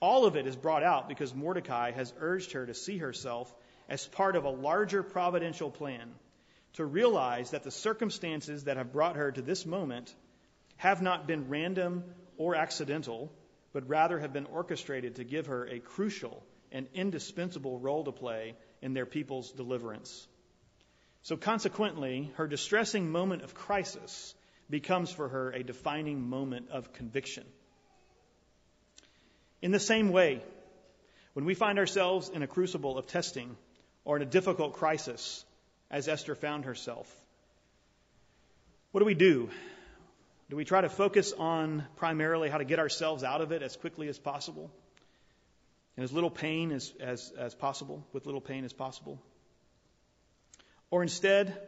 All 0.00 0.26
of 0.26 0.36
it 0.36 0.46
is 0.46 0.54
brought 0.54 0.82
out 0.82 1.08
because 1.08 1.34
Mordecai 1.34 1.90
has 1.90 2.12
urged 2.20 2.52
her 2.52 2.66
to 2.66 2.74
see 2.74 2.98
herself 2.98 3.52
as 3.88 4.06
part 4.06 4.36
of 4.36 4.44
a 4.44 4.50
larger 4.50 5.02
providential 5.02 5.70
plan, 5.70 6.14
to 6.74 6.84
realize 6.84 7.50
that 7.50 7.64
the 7.64 7.70
circumstances 7.70 8.64
that 8.64 8.76
have 8.76 8.92
brought 8.92 9.16
her 9.16 9.32
to 9.32 9.42
this 9.42 9.64
moment 9.64 10.14
have 10.76 11.02
not 11.02 11.26
been 11.26 11.48
random 11.48 12.04
or 12.36 12.54
accidental, 12.54 13.32
but 13.72 13.88
rather 13.88 14.18
have 14.18 14.32
been 14.32 14.46
orchestrated 14.46 15.16
to 15.16 15.24
give 15.24 15.46
her 15.46 15.66
a 15.66 15.80
crucial 15.80 16.44
and 16.70 16.86
indispensable 16.94 17.78
role 17.80 18.04
to 18.04 18.12
play 18.12 18.54
in 18.82 18.94
their 18.94 19.06
people's 19.06 19.50
deliverance. 19.52 20.26
So, 21.22 21.36
consequently, 21.36 22.32
her 22.36 22.46
distressing 22.46 23.10
moment 23.10 23.42
of 23.42 23.54
crisis 23.54 24.34
becomes 24.70 25.10
for 25.10 25.28
her 25.28 25.50
a 25.50 25.62
defining 25.62 26.28
moment 26.28 26.70
of 26.70 26.92
conviction. 26.92 27.44
In 29.60 29.72
the 29.72 29.80
same 29.80 30.10
way, 30.10 30.42
when 31.32 31.44
we 31.44 31.54
find 31.54 31.78
ourselves 31.78 32.28
in 32.28 32.42
a 32.42 32.46
crucible 32.46 32.96
of 32.98 33.06
testing 33.06 33.56
or 34.04 34.16
in 34.16 34.22
a 34.22 34.26
difficult 34.26 34.74
crisis, 34.74 35.44
as 35.90 36.08
Esther 36.08 36.34
found 36.34 36.64
herself, 36.64 37.12
what 38.92 39.00
do 39.00 39.04
we 39.04 39.14
do? 39.14 39.50
Do 40.48 40.56
we 40.56 40.64
try 40.64 40.80
to 40.80 40.88
focus 40.88 41.32
on 41.32 41.84
primarily 41.96 42.48
how 42.48 42.58
to 42.58 42.64
get 42.64 42.78
ourselves 42.78 43.22
out 43.22 43.40
of 43.40 43.52
it 43.52 43.62
as 43.62 43.76
quickly 43.76 44.08
as 44.08 44.18
possible? 44.18 44.70
And 45.98 46.04
as 46.04 46.12
little 46.12 46.30
pain 46.30 46.70
as, 46.70 46.94
as, 47.00 47.32
as 47.36 47.56
possible, 47.56 48.06
with 48.12 48.24
little 48.24 48.40
pain 48.40 48.64
as 48.64 48.72
possible? 48.72 49.20
Or 50.92 51.02
instead, 51.02 51.60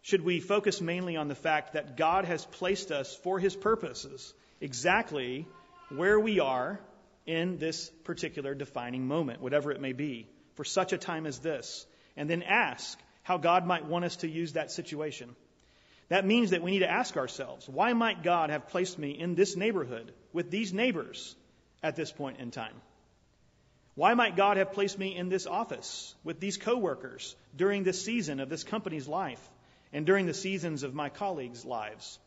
should 0.00 0.24
we 0.24 0.40
focus 0.40 0.80
mainly 0.80 1.18
on 1.18 1.28
the 1.28 1.34
fact 1.34 1.74
that 1.74 1.98
God 1.98 2.24
has 2.24 2.46
placed 2.46 2.90
us 2.90 3.14
for 3.14 3.38
His 3.38 3.54
purposes 3.54 4.32
exactly 4.62 5.46
where 5.90 6.18
we 6.18 6.40
are 6.40 6.80
in 7.26 7.58
this 7.58 7.90
particular 8.04 8.54
defining 8.54 9.06
moment, 9.06 9.42
whatever 9.42 9.70
it 9.70 9.82
may 9.82 9.92
be, 9.92 10.30
for 10.54 10.64
such 10.64 10.94
a 10.94 10.98
time 10.98 11.26
as 11.26 11.38
this, 11.40 11.84
and 12.16 12.30
then 12.30 12.42
ask 12.42 12.98
how 13.22 13.36
God 13.36 13.66
might 13.66 13.84
want 13.84 14.06
us 14.06 14.16
to 14.16 14.30
use 14.30 14.54
that 14.54 14.70
situation. 14.70 15.36
That 16.08 16.24
means 16.24 16.52
that 16.52 16.62
we 16.62 16.70
need 16.70 16.86
to 16.86 16.90
ask 16.90 17.18
ourselves, 17.18 17.68
why 17.68 17.92
might 17.92 18.22
God 18.22 18.48
have 18.48 18.68
placed 18.68 18.98
me 18.98 19.10
in 19.10 19.34
this 19.34 19.56
neighborhood 19.56 20.14
with 20.32 20.50
these 20.50 20.72
neighbors 20.72 21.36
at 21.82 21.96
this 21.96 22.10
point 22.10 22.38
in 22.40 22.50
time? 22.50 22.80
Why 23.94 24.14
might 24.14 24.36
God 24.36 24.56
have 24.56 24.72
placed 24.72 24.98
me 24.98 25.14
in 25.14 25.28
this 25.28 25.46
office 25.46 26.14
with 26.24 26.40
these 26.40 26.56
coworkers 26.56 27.36
during 27.54 27.82
this 27.82 28.02
season 28.02 28.40
of 28.40 28.48
this 28.48 28.64
company's 28.64 29.06
life 29.06 29.50
and 29.92 30.06
during 30.06 30.26
the 30.26 30.34
seasons 30.34 30.82
of 30.82 30.94
my 30.94 31.10
colleagues' 31.10 31.64
lives? 31.64 32.18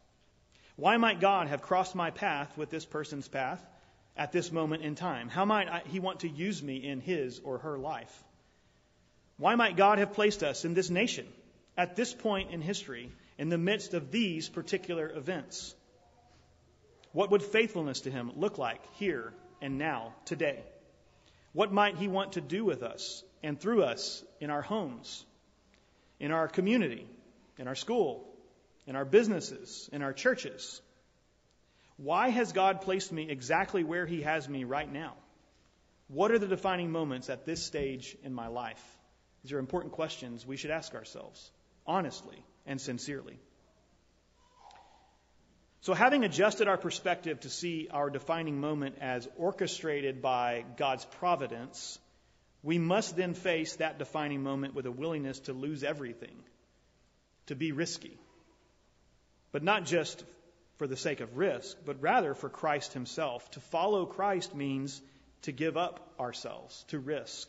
Why 0.76 0.98
might 0.98 1.20
God 1.20 1.48
have 1.48 1.62
crossed 1.62 1.96
my 1.96 2.12
path 2.12 2.56
with 2.58 2.70
this 2.70 2.86
person's 2.86 3.28
path 3.28 3.66
at 4.16 4.32
this 4.32 4.52
moment 4.52 4.84
in 4.84 4.94
time? 4.94 5.30
How 5.30 5.46
might 5.46 5.68
I, 5.68 5.82
He 5.88 6.00
want 6.00 6.20
to 6.20 6.30
use 6.30 6.62
me 6.62 6.78
in 6.78 7.00
his 7.00 7.40
or 7.40 7.60
her 7.60 7.80
life? 7.80 8.24
Why 9.38 9.56
might 9.56 9.76
God 9.76 9.98
have 9.98 10.14
placed 10.14 10.44
us 10.44 10.66
in 10.66 10.74
this 10.76 10.90
nation 10.90 11.28
at 11.78 11.96
this 11.96 12.14
point 12.14 12.52
in 12.52 12.62
history 12.62 13.12
in 13.38 13.50
the 13.50 13.58
midst 13.58 13.94
of 13.94 14.12
these 14.12 14.50
particular 14.50 15.10
events? 15.10 15.74
What 17.12 17.32
would 17.32 17.44
faithfulness 17.44 18.02
to 18.02 18.12
Him 18.12 18.32
look 18.36 18.58
like 18.58 18.82
here 18.96 19.34
and 19.62 19.78
now, 19.78 20.14
today? 20.26 20.64
What 21.56 21.72
might 21.72 21.96
He 21.96 22.10
want 22.10 22.34
to 22.34 22.42
do 22.42 22.66
with 22.66 22.84
us 22.84 23.24
and 23.42 23.58
through 23.58 23.84
us 23.84 24.26
in 24.42 24.50
our 24.50 24.62
homes, 24.62 25.26
in 26.20 26.32
our 26.32 26.50
community, 26.50 27.08
in 27.58 27.70
our 27.70 27.76
school, 27.76 28.28
in 28.86 28.98
our 28.98 29.06
businesses, 29.06 29.90
in 29.94 30.02
our 30.02 30.12
churches? 30.12 30.82
Why 31.96 32.28
has 32.28 32.52
God 32.52 32.82
placed 32.82 33.14
me 33.14 33.30
exactly 33.30 33.86
where 33.86 34.06
He 34.06 34.24
has 34.24 34.50
me 34.50 34.66
right 34.66 34.92
now? 34.92 35.14
What 36.10 36.32
are 36.32 36.40
the 36.40 36.48
defining 36.48 36.92
moments 36.92 37.30
at 37.30 37.46
this 37.46 37.64
stage 37.64 38.18
in 38.22 38.34
my 38.34 38.48
life? 38.48 38.84
These 39.42 39.54
are 39.54 39.60
important 39.60 39.94
questions 39.94 40.46
we 40.46 40.58
should 40.58 40.72
ask 40.72 40.94
ourselves, 40.94 41.52
honestly 41.88 42.44
and 42.66 42.82
sincerely. 42.82 43.40
So, 45.86 45.94
having 45.94 46.24
adjusted 46.24 46.68
our 46.68 46.80
perspective 46.80 47.42
to 47.42 47.50
see 47.52 47.90
our 47.92 48.10
defining 48.10 48.60
moment 48.60 48.96
as 49.02 49.30
orchestrated 49.38 50.20
by 50.20 50.66
God's 50.78 51.06
providence, 51.20 52.00
we 52.64 52.80
must 52.80 53.16
then 53.16 53.36
face 53.36 53.76
that 53.76 54.00
defining 54.00 54.42
moment 54.42 54.74
with 54.74 54.88
a 54.88 54.92
willingness 54.92 55.42
to 55.42 55.54
lose 55.54 55.84
everything, 55.84 56.38
to 57.46 57.56
be 57.56 57.72
risky. 57.72 58.18
But 59.52 59.62
not 59.62 59.86
just 59.86 60.24
for 60.78 60.88
the 60.88 60.98
sake 60.98 61.20
of 61.20 61.38
risk, 61.38 61.78
but 61.86 62.02
rather 62.02 62.34
for 62.34 62.50
Christ 62.50 62.94
Himself. 62.94 63.52
To 63.52 63.60
follow 63.60 64.08
Christ 64.08 64.56
means 64.56 65.00
to 65.44 65.52
give 65.52 65.78
up 65.78 66.00
ourselves, 66.20 66.84
to 66.88 66.98
risk. 66.98 67.48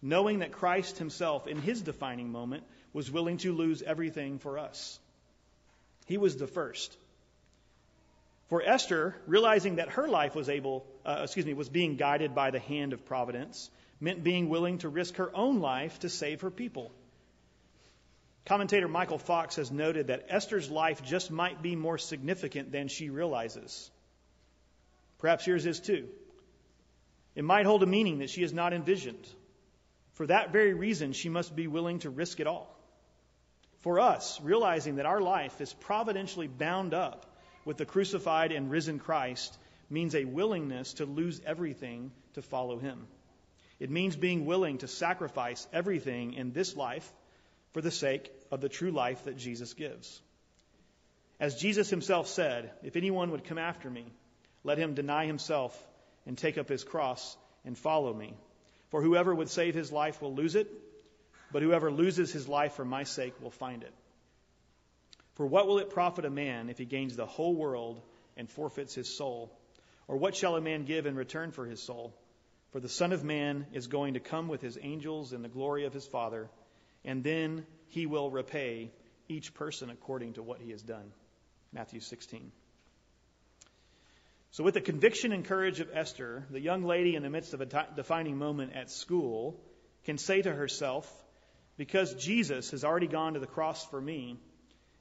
Knowing 0.00 0.38
that 0.38 0.52
Christ 0.52 0.98
Himself, 0.98 1.48
in 1.48 1.60
His 1.60 1.82
defining 1.82 2.30
moment, 2.30 2.62
was 2.92 3.10
willing 3.10 3.38
to 3.38 3.52
lose 3.52 3.82
everything 3.82 4.38
for 4.38 4.56
us. 4.56 5.00
He 6.06 6.16
was 6.16 6.36
the 6.36 6.46
first. 6.46 6.96
For 8.50 8.60
Esther, 8.62 9.14
realizing 9.28 9.76
that 9.76 9.90
her 9.90 10.08
life 10.08 10.34
was 10.34 10.48
able, 10.48 10.84
uh, 11.06 11.20
excuse 11.22 11.46
me, 11.46 11.54
was 11.54 11.68
being 11.68 11.94
guided 11.94 12.34
by 12.34 12.50
the 12.50 12.58
hand 12.58 12.92
of 12.92 13.06
providence, 13.06 13.70
meant 14.00 14.24
being 14.24 14.48
willing 14.48 14.78
to 14.78 14.88
risk 14.88 15.16
her 15.16 15.30
own 15.34 15.60
life 15.60 16.00
to 16.00 16.08
save 16.08 16.40
her 16.40 16.50
people. 16.50 16.90
Commentator 18.46 18.88
Michael 18.88 19.18
Fox 19.18 19.54
has 19.54 19.70
noted 19.70 20.08
that 20.08 20.26
Esther's 20.28 20.68
life 20.68 21.00
just 21.04 21.30
might 21.30 21.62
be 21.62 21.76
more 21.76 21.96
significant 21.96 22.72
than 22.72 22.88
she 22.88 23.08
realizes. 23.08 23.88
Perhaps 25.18 25.46
yours 25.46 25.64
is 25.64 25.78
too. 25.78 26.08
It 27.36 27.44
might 27.44 27.66
hold 27.66 27.84
a 27.84 27.86
meaning 27.86 28.18
that 28.18 28.30
she 28.30 28.42
has 28.42 28.52
not 28.52 28.72
envisioned. 28.72 29.28
For 30.14 30.26
that 30.26 30.50
very 30.50 30.74
reason, 30.74 31.12
she 31.12 31.28
must 31.28 31.54
be 31.54 31.68
willing 31.68 32.00
to 32.00 32.10
risk 32.10 32.40
it 32.40 32.48
all. 32.48 32.76
For 33.82 34.00
us, 34.00 34.40
realizing 34.40 34.96
that 34.96 35.06
our 35.06 35.20
life 35.20 35.60
is 35.60 35.72
providentially 35.72 36.48
bound 36.48 36.94
up 36.94 37.29
with 37.64 37.76
the 37.76 37.86
crucified 37.86 38.52
and 38.52 38.70
risen 38.70 38.98
Christ 38.98 39.56
means 39.88 40.14
a 40.14 40.24
willingness 40.24 40.94
to 40.94 41.04
lose 41.04 41.40
everything 41.44 42.12
to 42.34 42.42
follow 42.42 42.78
him. 42.78 43.06
It 43.78 43.90
means 43.90 44.16
being 44.16 44.46
willing 44.46 44.78
to 44.78 44.88
sacrifice 44.88 45.66
everything 45.72 46.34
in 46.34 46.52
this 46.52 46.76
life 46.76 47.10
for 47.72 47.80
the 47.80 47.90
sake 47.90 48.30
of 48.50 48.60
the 48.60 48.68
true 48.68 48.90
life 48.90 49.24
that 49.24 49.36
Jesus 49.36 49.74
gives. 49.74 50.20
As 51.40 51.56
Jesus 51.56 51.88
himself 51.88 52.28
said, 52.28 52.70
If 52.82 52.96
anyone 52.96 53.30
would 53.30 53.44
come 53.44 53.58
after 53.58 53.88
me, 53.88 54.04
let 54.62 54.78
him 54.78 54.94
deny 54.94 55.26
himself 55.26 55.74
and 56.26 56.36
take 56.36 56.58
up 56.58 56.68
his 56.68 56.84
cross 56.84 57.36
and 57.64 57.76
follow 57.76 58.12
me. 58.12 58.34
For 58.90 59.00
whoever 59.00 59.34
would 59.34 59.48
save 59.48 59.74
his 59.74 59.90
life 59.90 60.20
will 60.20 60.34
lose 60.34 60.54
it, 60.54 60.70
but 61.52 61.62
whoever 61.62 61.90
loses 61.90 62.32
his 62.32 62.48
life 62.48 62.74
for 62.74 62.84
my 62.84 63.04
sake 63.04 63.34
will 63.40 63.50
find 63.50 63.82
it. 63.82 63.94
For 65.34 65.46
what 65.46 65.66
will 65.66 65.78
it 65.78 65.90
profit 65.90 66.24
a 66.24 66.30
man 66.30 66.68
if 66.68 66.78
he 66.78 66.84
gains 66.84 67.16
the 67.16 67.26
whole 67.26 67.54
world 67.54 68.02
and 68.36 68.50
forfeits 68.50 68.94
his 68.94 69.16
soul? 69.16 69.56
Or 70.08 70.16
what 70.16 70.34
shall 70.34 70.56
a 70.56 70.60
man 70.60 70.84
give 70.84 71.06
in 71.06 71.14
return 71.14 71.52
for 71.52 71.66
his 71.66 71.82
soul? 71.82 72.14
For 72.72 72.80
the 72.80 72.88
Son 72.88 73.12
of 73.12 73.24
Man 73.24 73.66
is 73.72 73.88
going 73.88 74.14
to 74.14 74.20
come 74.20 74.48
with 74.48 74.60
his 74.60 74.78
angels 74.80 75.32
in 75.32 75.42
the 75.42 75.48
glory 75.48 75.86
of 75.86 75.92
his 75.92 76.06
Father, 76.06 76.48
and 77.04 77.24
then 77.24 77.66
he 77.88 78.06
will 78.06 78.30
repay 78.30 78.92
each 79.28 79.54
person 79.54 79.90
according 79.90 80.34
to 80.34 80.42
what 80.42 80.60
he 80.60 80.70
has 80.70 80.82
done. 80.82 81.12
Matthew 81.72 82.00
16. 82.00 82.52
So, 84.52 84.64
with 84.64 84.74
the 84.74 84.80
conviction 84.80 85.32
and 85.32 85.44
courage 85.44 85.78
of 85.78 85.90
Esther, 85.92 86.44
the 86.50 86.60
young 86.60 86.84
lady 86.84 87.14
in 87.14 87.22
the 87.22 87.30
midst 87.30 87.54
of 87.54 87.60
a 87.60 87.86
defining 87.94 88.36
moment 88.36 88.72
at 88.74 88.90
school 88.90 89.60
can 90.04 90.18
say 90.18 90.42
to 90.42 90.52
herself, 90.52 91.08
Because 91.76 92.14
Jesus 92.14 92.72
has 92.72 92.84
already 92.84 93.06
gone 93.06 93.34
to 93.34 93.40
the 93.40 93.46
cross 93.46 93.84
for 93.86 94.00
me, 94.00 94.40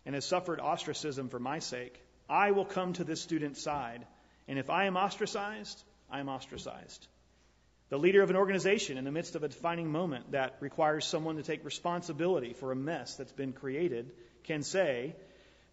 and 0.05 0.15
has 0.15 0.25
suffered 0.25 0.59
ostracism 0.59 1.29
for 1.29 1.39
my 1.39 1.59
sake, 1.59 2.01
I 2.29 2.51
will 2.51 2.65
come 2.65 2.93
to 2.93 3.03
this 3.03 3.21
student's 3.21 3.62
side. 3.62 4.05
And 4.47 4.59
if 4.59 4.69
I 4.69 4.85
am 4.85 4.97
ostracized, 4.97 5.83
I 6.09 6.19
am 6.19 6.29
ostracized. 6.29 7.07
The 7.89 7.97
leader 7.97 8.21
of 8.21 8.29
an 8.29 8.35
organization 8.35 8.97
in 8.97 9.03
the 9.03 9.12
midst 9.12 9.35
of 9.35 9.43
a 9.43 9.47
defining 9.47 9.91
moment 9.91 10.31
that 10.31 10.57
requires 10.59 11.05
someone 11.05 11.38
to 11.38 11.43
take 11.43 11.65
responsibility 11.65 12.53
for 12.53 12.71
a 12.71 12.75
mess 12.75 13.15
that's 13.15 13.31
been 13.31 13.51
created 13.51 14.12
can 14.43 14.62
say, 14.62 15.15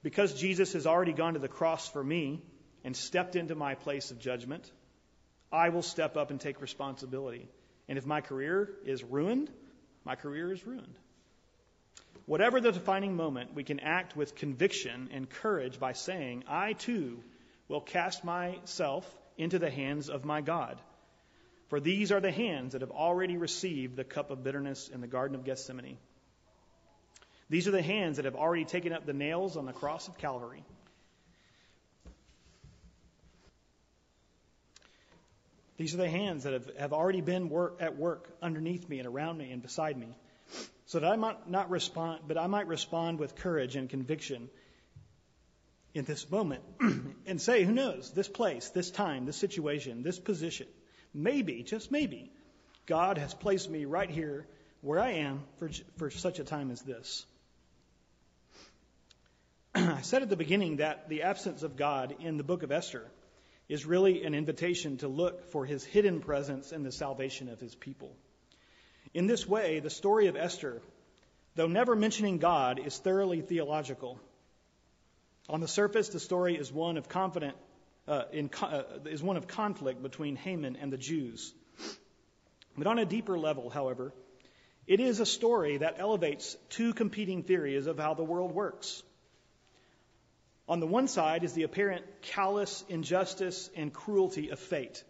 Because 0.03 0.33
Jesus 0.33 0.73
has 0.73 0.87
already 0.87 1.13
gone 1.13 1.35
to 1.35 1.39
the 1.39 1.49
cross 1.49 1.89
for 1.89 2.03
me 2.03 2.43
and 2.85 2.97
stepped 2.97 3.37
into 3.37 3.55
my 3.55 3.75
place 3.75 4.11
of 4.11 4.19
judgment, 4.19 4.71
I 5.53 5.69
will 5.69 5.83
step 5.83 6.17
up 6.17 6.31
and 6.31 6.41
take 6.41 6.63
responsibility. 6.63 7.49
And 7.89 7.99
if 7.99 8.07
my 8.07 8.23
career 8.23 8.71
is 8.85 9.05
ruined, 9.05 9.51
my 10.05 10.15
career 10.15 10.53
is 10.53 10.67
ruined. 10.67 10.99
Whatever 12.27 12.61
the 12.61 12.73
defining 12.73 13.15
moment, 13.15 13.55
we 13.55 13.63
can 13.63 13.79
act 13.79 14.17
with 14.17 14.35
conviction 14.35 15.11
and 15.13 15.31
courage 15.31 15.79
by 15.79 15.93
saying, 15.93 16.45
I 16.49 16.73
too 16.73 17.23
will 17.69 17.81
cast 17.81 18.25
myself 18.25 19.09
into 19.39 19.61
the 19.61 19.71
hands 19.71 20.09
of 20.09 20.25
my 20.25 20.41
God. 20.41 20.81
For 21.69 21.79
these 21.81 22.11
are 22.11 22.21
the 22.21 22.33
hands 22.33 22.73
that 22.73 22.81
have 22.81 22.91
already 22.91 23.37
received 23.37 23.97
the 23.97 24.05
cup 24.05 24.31
of 24.31 24.43
bitterness 24.43 24.89
in 24.89 25.01
the 25.01 25.07
Garden 25.07 25.37
of 25.37 25.45
Gethsemane. 25.45 25.99
These 27.49 27.69
are 27.69 27.73
the 27.73 27.83
hands 27.83 28.17
that 28.17 28.25
have 28.25 28.35
already 28.35 28.65
taken 28.65 28.93
up 28.93 29.07
the 29.07 29.13
nails 29.13 29.57
on 29.57 29.67
the 29.67 29.73
cross 29.73 30.09
of 30.09 30.19
Calvary. 30.19 30.65
These 35.77 35.95
are 35.95 35.99
the 35.99 36.09
hands 36.09 36.45
that 36.45 36.55
have, 36.55 36.71
have 36.79 36.93
already 36.93 37.21
been 37.21 37.49
work, 37.51 37.77
at 37.81 37.97
work 37.97 38.29
underneath 38.43 38.89
me 38.89 38.99
and 38.99 39.07
around 39.07 39.39
me 39.39 39.53
and 39.53 39.63
beside 39.63 39.97
me 39.97 40.09
so 40.87 41.01
that 41.01 41.11
I 41.11 41.17
might 41.17 41.49
not 41.49 41.71
respond, 41.71 42.21
but 42.27 42.39
I 42.39 42.47
might 42.47 42.69
respond 42.69 43.19
with 43.19 43.35
courage 43.37 43.77
and 43.77 43.91
conviction 43.91 44.49
in 45.95 46.05
this 46.05 46.31
moment 46.31 46.63
and 47.27 47.41
say, 47.41 47.65
who 47.65 47.73
knows, 47.73 48.13
this 48.13 48.29
place, 48.29 48.69
this 48.71 48.91
time, 48.91 49.27
this 49.27 49.37
situation, 49.37 50.03
this 50.03 50.19
position, 50.19 50.69
maybe, 51.13 51.63
just 51.63 51.91
maybe, 51.91 52.31
God 52.87 53.19
has 53.19 53.35
placed 53.35 53.69
me 53.69 53.85
right 53.85 54.11
here 54.11 54.47
where 54.81 55.01
I 55.01 55.13
am 55.13 55.43
for, 55.59 55.71
for 55.97 56.11
such 56.11 56.39
a 56.39 56.45
time 56.45 56.71
as 56.71 56.83
this. 56.83 57.27
I 59.75 60.03
said 60.03 60.23
at 60.23 60.31
the 60.31 60.37
beginning 60.37 60.77
that 60.77 61.09
the 61.09 61.23
absence 61.23 61.65
of 61.65 61.77
God 61.77 62.15
in 62.21 62.37
the 62.37 62.45
book 62.45 62.63
of 62.63 62.71
Esther 62.71 63.05
is 63.69 63.85
really 63.85 64.25
an 64.25 64.35
invitation 64.35 64.99
to 64.99 65.09
look 65.09 65.51
for 65.51 65.67
his 65.67 65.83
hidden 65.83 66.21
presence 66.21 66.71
in 66.71 66.85
the 66.85 66.93
salvation 66.93 67.49
of 67.49 67.59
his 67.59 67.75
people. 67.75 68.15
In 69.15 69.27
this 69.27 69.47
way, 69.47 69.81
the 69.81 69.91
story 69.91 70.27
of 70.27 70.37
Esther, 70.37 70.83
though 71.55 71.69
never 71.69 71.97
mentioning 71.97 72.39
God, 72.39 72.79
is 72.79 72.99
thoroughly 72.99 73.41
theological. 73.41 74.19
On 75.49 75.61
the 75.61 75.69
surface, 75.69 76.09
the 76.09 76.21
story 76.21 76.57
is 76.57 76.73
one 76.73 76.97
of 76.97 77.09
confident, 77.09 77.57
uh, 78.09 78.25
in, 78.33 78.51
uh, 78.61 78.83
is 79.05 79.23
one 79.23 79.37
of 79.37 79.47
conflict 79.47 80.03
between 80.03 80.37
Haman 80.37 80.77
and 80.77 80.93
the 80.93 80.99
Jews. 80.99 81.55
But 82.77 82.87
on 82.87 82.99
a 82.99 83.05
deeper 83.05 83.39
level, 83.39 83.71
however, 83.71 84.13
it 84.87 85.01
is 85.01 85.21
a 85.21 85.27
story 85.27 85.79
that 85.79 85.97
elevates 85.99 86.57
two 86.69 86.93
competing 86.93 87.43
theories 87.43 87.87
of 87.87 87.99
how 87.99 88.15
the 88.15 88.25
world 88.25 88.53
works. 88.53 89.03
On 90.69 90.81
the 90.81 90.87
one 90.87 91.07
side 91.09 91.45
is 91.45 91.53
the 91.53 91.63
apparent 91.63 92.05
callous 92.23 92.85
injustice 92.89 93.71
and 93.77 93.93
cruelty 93.93 94.51
of 94.51 94.59
fate. 94.59 95.03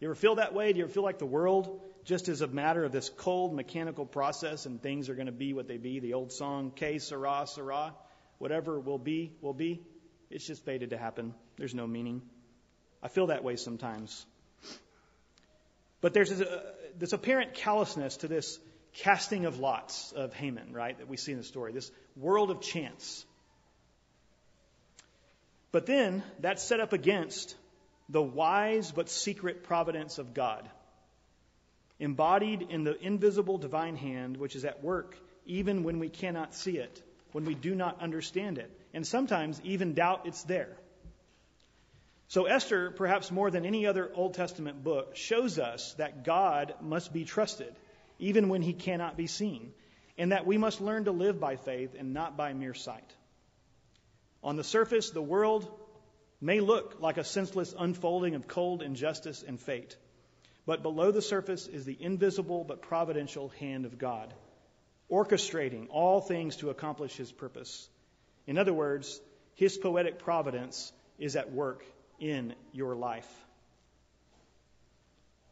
You 0.00 0.08
ever 0.08 0.14
feel 0.14 0.36
that 0.36 0.54
way? 0.54 0.72
Do 0.72 0.78
you 0.78 0.84
ever 0.84 0.92
feel 0.92 1.02
like 1.02 1.18
the 1.18 1.26
world 1.26 1.80
just 2.04 2.28
as 2.28 2.42
a 2.42 2.46
matter 2.46 2.84
of 2.84 2.92
this 2.92 3.08
cold 3.08 3.54
mechanical 3.54 4.04
process 4.04 4.66
and 4.66 4.82
things 4.82 5.08
are 5.08 5.14
going 5.14 5.26
to 5.26 5.32
be 5.32 5.54
what 5.54 5.68
they 5.68 5.78
be. 5.78 6.00
The 6.00 6.14
old 6.14 6.32
song, 6.32 6.70
Que 6.70 6.98
sera, 6.98 7.46
sera, 7.46 7.94
whatever 8.38 8.78
will 8.78 8.98
be, 8.98 9.32
will 9.40 9.54
be. 9.54 9.82
It's 10.30 10.46
just 10.46 10.64
fated 10.64 10.90
to 10.90 10.98
happen. 10.98 11.34
There's 11.56 11.74
no 11.74 11.86
meaning. 11.86 12.22
I 13.02 13.08
feel 13.08 13.28
that 13.28 13.44
way 13.44 13.56
sometimes. 13.56 14.26
But 16.00 16.12
there's 16.12 16.38
a, 16.38 16.50
uh, 16.50 16.60
this 16.98 17.12
apparent 17.12 17.54
callousness 17.54 18.18
to 18.18 18.28
this 18.28 18.58
casting 18.92 19.46
of 19.46 19.58
lots 19.58 20.12
of 20.12 20.34
Haman, 20.34 20.72
right, 20.72 20.96
that 20.98 21.08
we 21.08 21.16
see 21.16 21.32
in 21.32 21.38
the 21.38 21.44
story, 21.44 21.72
this 21.72 21.90
world 22.16 22.50
of 22.50 22.60
chance. 22.60 23.24
But 25.72 25.86
then 25.86 26.22
that's 26.40 26.62
set 26.62 26.80
up 26.80 26.92
against 26.92 27.56
the 28.08 28.22
wise 28.22 28.92
but 28.92 29.08
secret 29.08 29.64
providence 29.64 30.18
of 30.18 30.34
God, 30.34 30.68
embodied 31.98 32.62
in 32.70 32.84
the 32.84 32.98
invisible 33.00 33.58
divine 33.58 33.96
hand 33.96 34.36
which 34.36 34.56
is 34.56 34.64
at 34.64 34.82
work 34.82 35.16
even 35.46 35.84
when 35.84 35.98
we 35.98 36.08
cannot 36.08 36.54
see 36.54 36.78
it, 36.78 37.02
when 37.32 37.44
we 37.44 37.54
do 37.54 37.74
not 37.74 38.00
understand 38.00 38.58
it, 38.58 38.70
and 38.92 39.06
sometimes 39.06 39.60
even 39.64 39.94
doubt 39.94 40.22
it's 40.24 40.42
there. 40.44 40.76
So, 42.28 42.46
Esther, 42.46 42.90
perhaps 42.90 43.30
more 43.30 43.50
than 43.50 43.66
any 43.66 43.86
other 43.86 44.10
Old 44.14 44.34
Testament 44.34 44.82
book, 44.82 45.14
shows 45.14 45.58
us 45.58 45.94
that 45.94 46.24
God 46.24 46.74
must 46.80 47.12
be 47.12 47.24
trusted, 47.24 47.74
even 48.18 48.48
when 48.48 48.62
he 48.62 48.72
cannot 48.72 49.16
be 49.16 49.26
seen, 49.26 49.72
and 50.16 50.32
that 50.32 50.46
we 50.46 50.56
must 50.56 50.80
learn 50.80 51.04
to 51.04 51.12
live 51.12 51.38
by 51.38 51.56
faith 51.56 51.94
and 51.98 52.14
not 52.14 52.36
by 52.36 52.52
mere 52.54 52.74
sight. 52.74 53.14
On 54.42 54.56
the 54.56 54.64
surface, 54.64 55.10
the 55.10 55.22
world 55.22 55.70
may 56.40 56.60
look 56.60 56.96
like 57.00 57.18
a 57.18 57.24
senseless 57.24 57.74
unfolding 57.78 58.34
of 58.34 58.48
cold 58.48 58.82
injustice 58.82 59.42
and 59.46 59.60
fate, 59.60 59.96
but 60.66 60.82
below 60.82 61.10
the 61.10 61.22
surface 61.22 61.66
is 61.66 61.84
the 61.84 61.96
invisible 62.00 62.64
but 62.64 62.82
providential 62.82 63.50
hand 63.60 63.84
of 63.84 63.98
God, 63.98 64.32
orchestrating 65.10 65.88
all 65.90 66.20
things 66.20 66.56
to 66.56 66.70
accomplish 66.70 67.16
his 67.16 67.30
purpose. 67.30 67.88
In 68.46 68.58
other 68.58 68.72
words, 68.72 69.20
his 69.54 69.76
poetic 69.76 70.18
providence 70.18 70.92
is 71.18 71.36
at 71.36 71.52
work 71.52 71.84
in 72.18 72.54
your 72.72 72.96
life. 72.96 73.28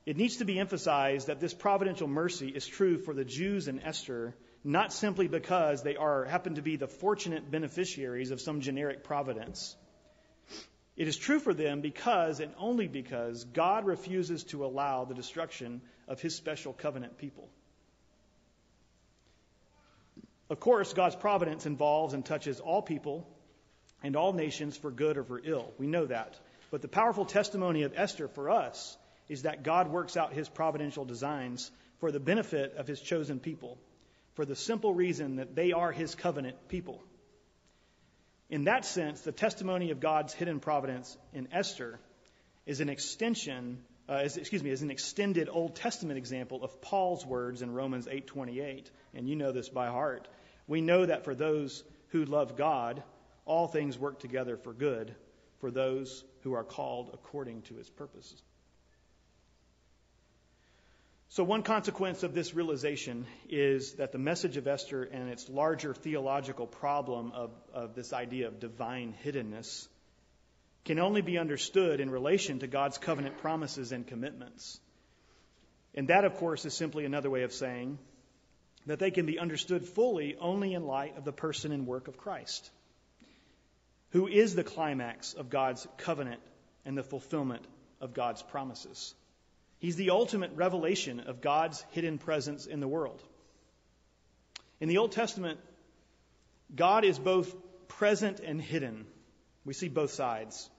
It 0.04 0.16
needs 0.16 0.38
to 0.38 0.44
be 0.44 0.58
emphasized 0.58 1.28
that 1.28 1.38
this 1.38 1.54
providential 1.54 2.08
mercy 2.08 2.48
is 2.48 2.66
true 2.66 2.98
for 2.98 3.14
the 3.14 3.24
Jews 3.24 3.68
and 3.68 3.80
Esther, 3.82 4.34
not 4.64 4.92
simply 4.92 5.28
because 5.28 5.82
they 5.82 5.96
are 5.96 6.24
happen 6.24 6.56
to 6.56 6.62
be 6.62 6.76
the 6.76 6.88
fortunate 6.88 7.50
beneficiaries 7.50 8.32
of 8.32 8.40
some 8.40 8.60
generic 8.60 9.04
providence. 9.04 9.76
It 10.96 11.08
is 11.08 11.16
true 11.16 11.38
for 11.38 11.54
them 11.54 11.80
because 11.80 12.40
and 12.40 12.52
only 12.58 12.86
because 12.86 13.44
God 13.44 13.86
refuses 13.86 14.44
to 14.44 14.64
allow 14.64 15.04
the 15.04 15.14
destruction 15.14 15.80
of 16.06 16.20
his 16.20 16.34
special 16.34 16.72
covenant 16.72 17.18
people. 17.18 17.48
Of 20.50 20.60
course, 20.60 20.92
God's 20.92 21.16
providence 21.16 21.64
involves 21.64 22.12
and 22.12 22.24
touches 22.24 22.60
all 22.60 22.82
people 22.82 23.26
and 24.02 24.16
all 24.16 24.34
nations 24.34 24.76
for 24.76 24.90
good 24.90 25.16
or 25.16 25.24
for 25.24 25.40
ill. 25.42 25.72
We 25.78 25.86
know 25.86 26.04
that. 26.06 26.38
But 26.70 26.82
the 26.82 26.88
powerful 26.88 27.24
testimony 27.24 27.84
of 27.84 27.94
Esther 27.96 28.28
for 28.28 28.50
us 28.50 28.96
is 29.28 29.42
that 29.42 29.62
God 29.62 29.88
works 29.88 30.16
out 30.16 30.34
his 30.34 30.48
providential 30.48 31.06
designs 31.06 31.70
for 32.00 32.12
the 32.12 32.20
benefit 32.20 32.74
of 32.76 32.86
his 32.86 33.00
chosen 33.00 33.40
people, 33.40 33.78
for 34.34 34.44
the 34.44 34.56
simple 34.56 34.92
reason 34.92 35.36
that 35.36 35.54
they 35.54 35.72
are 35.72 35.92
his 35.92 36.14
covenant 36.14 36.68
people. 36.68 37.02
In 38.52 38.64
that 38.64 38.84
sense, 38.84 39.22
the 39.22 39.32
testimony 39.32 39.92
of 39.92 40.00
God's 40.00 40.34
hidden 40.34 40.60
providence 40.60 41.16
in 41.32 41.48
Esther 41.52 41.98
is 42.66 42.82
an 42.82 42.90
extension, 42.90 43.82
uh, 44.10 44.24
is, 44.26 44.36
excuse 44.36 44.62
me, 44.62 44.68
is 44.68 44.82
an 44.82 44.90
extended 44.90 45.48
Old 45.50 45.74
Testament 45.74 46.18
example 46.18 46.62
of 46.62 46.82
Paul's 46.82 47.24
words 47.24 47.62
in 47.62 47.72
Romans 47.72 48.06
8:28, 48.06 48.90
and 49.14 49.26
you 49.26 49.36
know 49.36 49.52
this 49.52 49.70
by 49.70 49.86
heart. 49.86 50.28
We 50.66 50.82
know 50.82 51.06
that 51.06 51.24
for 51.24 51.34
those 51.34 51.82
who 52.08 52.26
love 52.26 52.58
God, 52.58 53.02
all 53.46 53.68
things 53.68 53.98
work 53.98 54.20
together 54.20 54.58
for 54.58 54.74
good 54.74 55.14
for 55.60 55.70
those 55.70 56.22
who 56.42 56.52
are 56.52 56.62
called 56.62 57.08
according 57.14 57.62
to 57.62 57.76
his 57.76 57.88
purposes. 57.88 58.42
So, 61.32 61.44
one 61.44 61.62
consequence 61.62 62.24
of 62.24 62.34
this 62.34 62.52
realization 62.52 63.26
is 63.48 63.94
that 63.94 64.12
the 64.12 64.18
message 64.18 64.58
of 64.58 64.66
Esther 64.66 65.02
and 65.02 65.30
its 65.30 65.48
larger 65.48 65.94
theological 65.94 66.66
problem 66.66 67.32
of, 67.32 67.50
of 67.72 67.94
this 67.94 68.12
idea 68.12 68.48
of 68.48 68.60
divine 68.60 69.14
hiddenness 69.24 69.88
can 70.84 70.98
only 70.98 71.22
be 71.22 71.38
understood 71.38 72.00
in 72.00 72.10
relation 72.10 72.58
to 72.58 72.66
God's 72.66 72.98
covenant 72.98 73.38
promises 73.38 73.92
and 73.92 74.06
commitments. 74.06 74.78
And 75.94 76.08
that, 76.08 76.26
of 76.26 76.36
course, 76.36 76.66
is 76.66 76.74
simply 76.74 77.06
another 77.06 77.30
way 77.30 77.44
of 77.44 77.54
saying 77.54 77.98
that 78.84 78.98
they 78.98 79.10
can 79.10 79.24
be 79.24 79.38
understood 79.38 79.86
fully 79.86 80.36
only 80.38 80.74
in 80.74 80.86
light 80.86 81.16
of 81.16 81.24
the 81.24 81.32
person 81.32 81.72
and 81.72 81.86
work 81.86 82.08
of 82.08 82.18
Christ 82.18 82.70
who 84.10 84.26
is 84.26 84.54
the 84.54 84.64
climax 84.64 85.32
of 85.32 85.48
God's 85.48 85.88
covenant 85.96 86.42
and 86.84 86.98
the 86.98 87.02
fulfillment 87.02 87.64
of 88.02 88.12
God's 88.12 88.42
promises. 88.42 89.14
He's 89.82 89.96
the 89.96 90.10
ultimate 90.10 90.52
revelation 90.54 91.18
of 91.18 91.40
God's 91.40 91.84
hidden 91.90 92.18
presence 92.18 92.66
in 92.66 92.78
the 92.78 92.86
world. 92.86 93.20
In 94.80 94.88
the 94.88 94.98
Old 94.98 95.10
Testament, 95.10 95.58
God 96.72 97.04
is 97.04 97.18
both 97.18 97.52
present 97.88 98.38
and 98.38 98.62
hidden. 98.62 99.06
We 99.64 99.74
see 99.74 99.88
both 99.88 100.12
sides. 100.12 100.70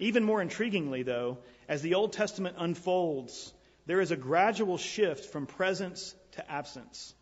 Even 0.00 0.24
more 0.24 0.42
intriguingly, 0.44 1.04
though, 1.04 1.38
as 1.68 1.82
the 1.82 1.94
Old 1.94 2.12
Testament 2.12 2.56
unfolds, 2.58 3.52
there 3.86 4.00
is 4.00 4.10
a 4.10 4.16
gradual 4.16 4.76
shift 4.76 5.26
from 5.26 5.46
presence 5.46 6.12
to 6.32 6.50
absence. 6.50 7.14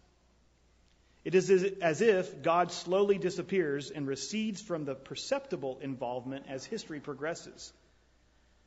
It 1.23 1.35
is 1.35 1.51
as 1.83 2.01
if 2.01 2.43
God 2.43 2.73
slowly 2.73 3.19
disappears 3.19 3.91
and 3.91 4.07
recedes 4.07 4.63
from 4.63 4.87
the 4.87 4.95
perceptible 4.95 5.81
involvement 5.83 6.47
as 6.49 6.65
history 6.65 6.99
progresses. 6.99 7.75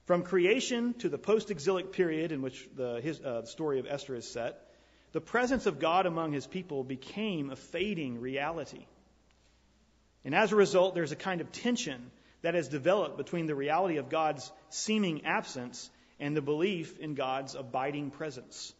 From 0.09 0.23
creation 0.23 0.95
to 1.01 1.09
the 1.09 1.19
post 1.19 1.51
exilic 1.51 1.91
period 1.91 2.31
in 2.31 2.41
which 2.41 2.67
the 2.75 2.99
his, 2.99 3.21
uh, 3.21 3.45
story 3.45 3.77
of 3.77 3.85
Esther 3.85 4.15
is 4.15 4.27
set, 4.27 4.59
the 5.11 5.21
presence 5.21 5.67
of 5.67 5.77
God 5.77 6.07
among 6.07 6.31
his 6.31 6.47
people 6.47 6.83
became 6.83 7.51
a 7.51 7.55
fading 7.55 8.19
reality. 8.19 8.87
And 10.25 10.33
as 10.33 10.51
a 10.51 10.55
result, 10.55 10.95
there's 10.95 11.11
a 11.11 11.15
kind 11.15 11.41
of 11.41 11.51
tension 11.51 12.09
that 12.41 12.55
has 12.55 12.69
developed 12.69 13.17
between 13.17 13.45
the 13.45 13.53
reality 13.53 13.97
of 13.97 14.09
God's 14.09 14.51
seeming 14.71 15.25
absence 15.25 15.91
and 16.19 16.35
the 16.35 16.41
belief 16.41 16.97
in 16.97 17.13
God's 17.13 17.53
abiding 17.53 18.09
presence. 18.09 18.73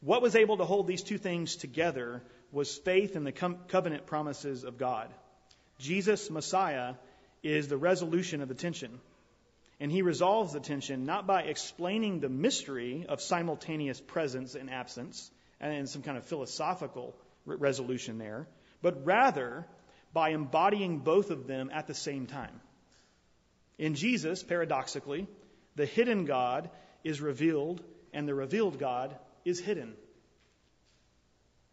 What 0.00 0.22
was 0.22 0.36
able 0.36 0.58
to 0.58 0.64
hold 0.64 0.86
these 0.86 1.02
two 1.02 1.18
things 1.18 1.56
together 1.56 2.22
was 2.52 2.72
faith 2.72 3.16
in 3.16 3.24
the 3.24 3.32
covenant 3.32 4.06
promises 4.06 4.62
of 4.62 4.78
God. 4.78 5.12
Jesus, 5.80 6.30
Messiah, 6.30 6.94
is 7.42 7.66
the 7.66 7.76
resolution 7.76 8.42
of 8.42 8.48
the 8.48 8.54
tension. 8.54 9.00
And 9.80 9.92
he 9.92 10.02
resolves 10.02 10.52
the 10.52 10.60
tension 10.60 11.04
not 11.04 11.26
by 11.26 11.42
explaining 11.42 12.20
the 12.20 12.28
mystery 12.28 13.06
of 13.08 13.20
simultaneous 13.20 14.00
presence 14.00 14.54
and 14.54 14.70
absence, 14.70 15.30
and 15.60 15.88
some 15.88 16.02
kind 16.02 16.16
of 16.16 16.24
philosophical 16.24 17.14
resolution 17.44 18.18
there, 18.18 18.48
but 18.82 19.04
rather 19.04 19.66
by 20.12 20.30
embodying 20.30 20.98
both 20.98 21.30
of 21.30 21.46
them 21.46 21.70
at 21.72 21.86
the 21.86 21.94
same 21.94 22.26
time. 22.26 22.60
In 23.78 23.94
Jesus, 23.94 24.42
paradoxically, 24.42 25.26
the 25.76 25.86
hidden 25.86 26.24
God 26.24 26.70
is 27.04 27.20
revealed, 27.20 27.82
and 28.12 28.26
the 28.26 28.34
revealed 28.34 28.78
God 28.78 29.16
is 29.44 29.60
hidden. 29.60 29.94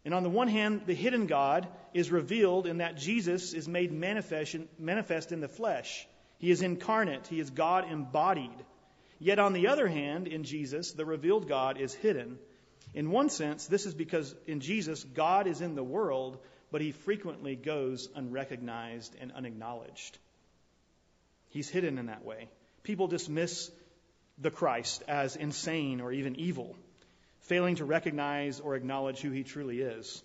And 0.04 0.14
on 0.14 0.22
the 0.22 0.30
one 0.30 0.46
hand, 0.46 0.82
the 0.86 0.94
hidden 0.94 1.26
God 1.26 1.66
is 1.92 2.12
revealed 2.12 2.68
in 2.68 2.78
that 2.78 2.96
Jesus 2.96 3.52
is 3.52 3.66
made 3.66 3.90
manifest, 3.92 4.56
manifest 4.78 5.32
in 5.32 5.40
the 5.40 5.48
flesh. 5.48 6.06
He 6.38 6.50
is 6.50 6.62
incarnate, 6.62 7.26
He 7.26 7.40
is 7.40 7.50
God 7.50 7.90
embodied. 7.90 8.64
Yet 9.18 9.38
on 9.38 9.54
the 9.54 9.68
other 9.68 9.88
hand, 9.88 10.28
in 10.28 10.44
Jesus, 10.44 10.92
the 10.92 11.06
revealed 11.06 11.48
God 11.48 11.80
is 11.80 11.94
hidden. 11.94 12.38
In 12.92 13.10
one 13.10 13.30
sense, 13.30 13.66
this 13.66 13.86
is 13.86 13.94
because 13.94 14.34
in 14.46 14.60
Jesus, 14.60 15.02
God 15.04 15.46
is 15.46 15.60
in 15.60 15.74
the 15.74 15.84
world, 15.84 16.38
but 16.70 16.80
He 16.80 16.92
frequently 16.92 17.56
goes 17.56 18.08
unrecognized 18.14 19.16
and 19.20 19.32
unacknowledged. 19.32 20.18
He's 21.48 21.68
hidden 21.68 21.98
in 21.98 22.06
that 22.06 22.24
way. 22.24 22.48
People 22.82 23.08
dismiss 23.08 23.70
the 24.38 24.50
Christ 24.50 25.02
as 25.08 25.36
insane 25.36 26.00
or 26.00 26.12
even 26.12 26.38
evil 26.38 26.76
failing 27.46 27.76
to 27.76 27.84
recognize 27.84 28.60
or 28.60 28.74
acknowledge 28.74 29.20
who 29.20 29.30
he 29.30 29.44
truly 29.44 29.80
is. 29.80 30.22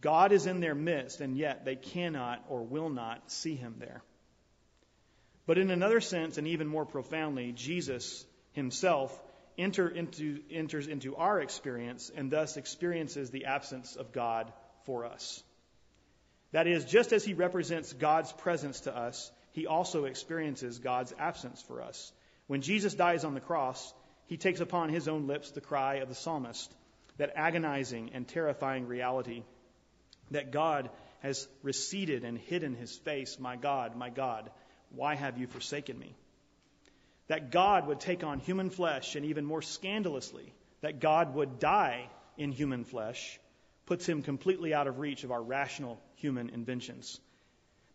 God 0.00 0.32
is 0.32 0.46
in 0.46 0.60
their 0.60 0.74
midst, 0.74 1.20
and 1.20 1.36
yet 1.36 1.64
they 1.64 1.76
cannot 1.76 2.44
or 2.48 2.62
will 2.62 2.90
not 2.90 3.30
see 3.30 3.54
him 3.54 3.76
there. 3.78 4.02
But 5.48 5.56
in 5.56 5.70
another 5.70 6.02
sense, 6.02 6.36
and 6.36 6.46
even 6.46 6.66
more 6.66 6.84
profoundly, 6.84 7.52
Jesus 7.52 8.26
himself 8.52 9.18
enter 9.56 9.88
into, 9.88 10.40
enters 10.50 10.86
into 10.86 11.16
our 11.16 11.40
experience 11.40 12.10
and 12.14 12.30
thus 12.30 12.58
experiences 12.58 13.30
the 13.30 13.46
absence 13.46 13.96
of 13.96 14.12
God 14.12 14.52
for 14.84 15.06
us. 15.06 15.42
That 16.52 16.66
is, 16.66 16.84
just 16.84 17.14
as 17.14 17.24
he 17.24 17.32
represents 17.32 17.94
God's 17.94 18.30
presence 18.30 18.80
to 18.80 18.94
us, 18.94 19.32
he 19.52 19.66
also 19.66 20.04
experiences 20.04 20.80
God's 20.80 21.14
absence 21.18 21.62
for 21.62 21.80
us. 21.80 22.12
When 22.46 22.60
Jesus 22.60 22.92
dies 22.92 23.24
on 23.24 23.32
the 23.32 23.40
cross, 23.40 23.94
he 24.26 24.36
takes 24.36 24.60
upon 24.60 24.90
his 24.90 25.08
own 25.08 25.26
lips 25.26 25.52
the 25.52 25.62
cry 25.62 25.94
of 25.96 26.10
the 26.10 26.14
psalmist, 26.14 26.70
that 27.16 27.32
agonizing 27.36 28.10
and 28.12 28.28
terrifying 28.28 28.86
reality 28.86 29.44
that 30.30 30.52
God 30.52 30.90
has 31.20 31.48
receded 31.62 32.24
and 32.24 32.36
hidden 32.36 32.74
his 32.74 32.94
face. 32.98 33.38
My 33.40 33.56
God, 33.56 33.96
my 33.96 34.10
God, 34.10 34.50
why 34.94 35.14
have 35.14 35.38
you 35.38 35.46
forsaken 35.46 35.98
me? 35.98 36.14
That 37.28 37.50
God 37.50 37.86
would 37.86 38.00
take 38.00 38.24
on 38.24 38.40
human 38.40 38.70
flesh 38.70 39.16
and 39.16 39.26
even 39.26 39.44
more 39.44 39.62
scandalously 39.62 40.52
that 40.80 41.00
God 41.00 41.34
would 41.34 41.58
die 41.58 42.08
in 42.36 42.52
human 42.52 42.84
flesh 42.84 43.38
puts 43.86 44.06
him 44.06 44.22
completely 44.22 44.74
out 44.74 44.86
of 44.86 44.98
reach 44.98 45.24
of 45.24 45.32
our 45.32 45.42
rational 45.42 46.00
human 46.16 46.50
inventions. 46.50 47.20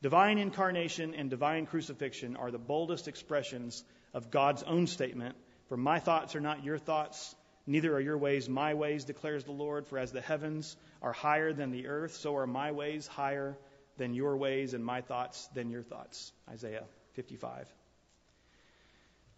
Divine 0.02 0.38
incarnation 0.38 1.16
and 1.16 1.30
divine 1.30 1.66
crucifixion 1.66 2.36
are 2.36 2.52
the 2.52 2.58
boldest 2.58 3.08
expressions 3.08 3.84
of 4.14 4.32
God's 4.32 4.64
own 4.64 4.88
statement 4.88 5.36
For 5.70 5.78
my 5.78 6.00
thoughts 6.00 6.36
are 6.36 6.42
not 6.42 6.64
your 6.64 6.78
thoughts, 6.78 7.36
neither 7.66 7.96
are 7.96 8.02
your 8.02 8.18
ways 8.18 8.50
my 8.50 8.74
ways, 8.74 9.06
declares 9.06 9.46
the 9.46 9.52
Lord. 9.52 9.88
For 9.88 9.98
as 9.98 10.12
the 10.12 10.22
heavens 10.22 10.76
are 11.02 11.14
higher 11.14 11.54
than 11.54 11.72
the 11.72 11.88
earth, 11.88 12.16
so 12.16 12.36
are 12.36 12.46
my 12.46 12.72
ways 12.72 13.08
higher 13.08 13.58
than 13.98 14.14
your 14.14 14.38
ways, 14.38 14.74
and 14.74 14.84
my 14.84 15.02
thoughts 15.02 15.48
than 15.54 15.70
your 15.70 15.84
thoughts. 15.84 16.32
Isaiah 16.50 16.86
55. 17.14 17.68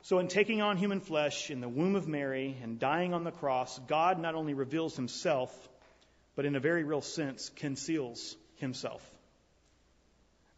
So, 0.04 0.20
in 0.20 0.28
taking 0.28 0.62
on 0.62 0.78
human 0.78 1.00
flesh 1.00 1.50
in 1.50 1.62
the 1.62 1.70
womb 1.70 1.96
of 1.96 2.08
Mary 2.08 2.56
and 2.62 2.80
dying 2.80 3.14
on 3.14 3.24
the 3.24 3.32
cross, 3.32 3.80
God 3.88 4.20
not 4.20 4.36
only 4.36 4.54
reveals 4.54 4.96
himself, 4.96 5.52
but 6.36 6.46
in 6.46 6.56
a 6.56 6.60
very 6.60 6.84
real 6.84 7.02
sense, 7.02 7.50
conceals 7.56 8.36
himself. 8.58 9.04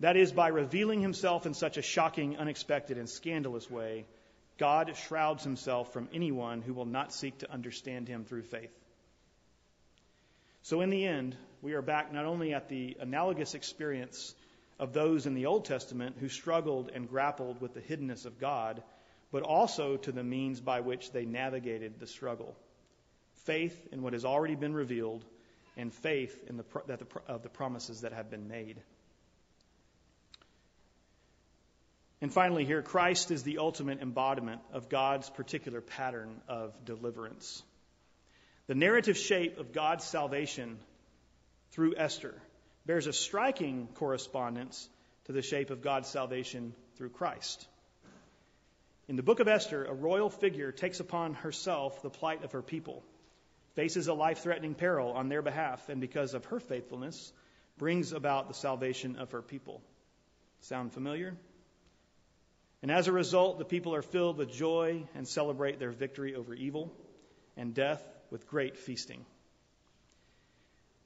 That 0.02 0.18
is, 0.18 0.32
by 0.32 0.50
revealing 0.50 1.02
himself 1.02 1.46
in 1.46 1.54
such 1.54 1.78
a 1.78 1.82
shocking, 1.82 2.38
unexpected, 2.38 2.98
and 2.98 3.10
scandalous 3.10 3.72
way, 3.72 4.06
God 4.58 4.94
shrouds 5.08 5.44
himself 5.44 5.94
from 5.94 6.10
anyone 6.14 6.62
who 6.62 6.74
will 6.74 6.86
not 6.86 7.14
seek 7.14 7.38
to 7.40 7.52
understand 7.52 8.08
him 8.08 8.26
through 8.26 8.44
faith. 8.44 8.78
So, 10.64 10.82
in 10.82 10.90
the 10.90 11.06
end, 11.06 11.38
we 11.62 11.74
are 11.74 11.82
back 11.82 12.14
not 12.14 12.26
only 12.26 12.54
at 12.54 12.70
the 12.70 12.98
analogous 13.00 13.54
experience 13.54 14.36
of 14.80 14.94
those 14.94 15.26
in 15.26 15.34
the 15.34 15.48
Old 15.48 15.66
Testament 15.66 16.18
who 16.20 16.30
struggled 16.30 16.92
and 16.94 17.10
grappled 17.10 17.62
with 17.62 17.74
the 17.74 17.82
hiddenness 17.82 18.26
of 18.26 18.40
God, 18.40 18.84
but 19.32 19.44
also 19.44 19.98
to 19.98 20.12
the 20.12 20.24
means 20.24 20.62
by 20.62 20.82
which 20.82 21.12
they 21.12 21.26
navigated 21.26 22.00
the 22.00 22.08
struggle 22.08 22.56
faith 23.48 23.88
in 23.94 24.02
what 24.02 24.12
has 24.12 24.26
already 24.26 24.56
been 24.56 24.74
revealed 24.74 25.24
and 25.78 25.94
faith 25.94 26.38
in 26.50 26.58
the, 26.58 26.66
that 26.88 27.00
the, 27.00 27.08
of 27.28 27.44
the 27.44 27.50
promises 27.50 28.02
that 28.02 28.12
have 28.12 28.30
been 28.30 28.50
made. 28.50 28.78
And 32.20 32.34
finally, 32.34 32.66
here, 32.66 32.82
Christ 32.82 33.32
is 33.32 33.44
the 33.44 33.60
ultimate 33.60 34.02
embodiment 34.02 34.60
of 34.74 34.90
God's 34.90 35.30
particular 35.30 35.80
pattern 35.80 36.42
of 36.50 36.74
deliverance. 36.84 37.64
The 38.66 38.76
narrative 38.76 39.18
shape 39.18 39.60
of 39.60 39.72
God's 39.72 40.04
salvation 40.04 40.78
through 41.72 41.96
Esther 41.98 42.36
bears 42.86 43.08
a 43.08 43.14
striking 43.14 43.88
correspondence 43.96 44.90
to 45.26 45.32
the 45.32 45.42
shape 45.42 45.70
of 45.70 45.82
God's 45.82 46.08
salvation 46.08 46.74
through 46.96 47.10
Christ. 47.10 47.68
In 49.08 49.16
the 49.16 49.24
book 49.24 49.40
of 49.40 49.48
Esther, 49.48 49.86
a 49.86 49.94
royal 49.94 50.30
figure 50.30 50.72
takes 50.72 51.00
upon 51.00 51.34
herself 51.34 52.02
the 52.02 52.10
plight 52.10 52.44
of 52.44 52.54
her 52.54 52.62
people 52.62 53.04
faces 53.78 54.08
a 54.08 54.14
life 54.14 54.40
threatening 54.40 54.74
peril 54.74 55.12
on 55.12 55.30
their 55.30 55.44
behalf, 55.44 55.88
and 55.88 56.02
because 56.02 56.34
of 56.34 56.44
her 56.46 56.60
faithfulness, 56.60 57.32
brings 57.78 58.12
about 58.12 58.48
the 58.48 58.56
salvation 58.56 59.18
of 59.18 59.32
her 59.34 59.44
people. 59.44 59.84
Sound 60.62 60.92
familiar? 60.94 61.38
And 62.82 62.90
as 62.90 63.08
a 63.08 63.12
result, 63.12 63.60
the 63.60 63.66
people 63.66 63.94
are 63.94 64.02
filled 64.02 64.38
with 64.38 64.52
joy 64.52 65.04
and 65.14 65.28
celebrate 65.28 65.78
their 65.78 65.92
victory 65.92 66.34
over 66.34 66.56
evil 66.56 66.92
and 67.56 67.76
death 67.76 68.04
with 68.32 68.48
great 68.48 68.78
feasting. 68.78 69.24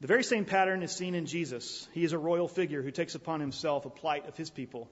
The 0.01 0.07
very 0.07 0.23
same 0.23 0.45
pattern 0.45 0.81
is 0.81 0.91
seen 0.91 1.13
in 1.13 1.27
Jesus. 1.27 1.87
He 1.93 2.03
is 2.03 2.11
a 2.11 2.17
royal 2.17 2.47
figure 2.47 2.81
who 2.81 2.89
takes 2.89 3.13
upon 3.13 3.39
himself 3.39 3.85
a 3.85 3.91
plight 3.91 4.27
of 4.27 4.35
his 4.35 4.49
people. 4.49 4.89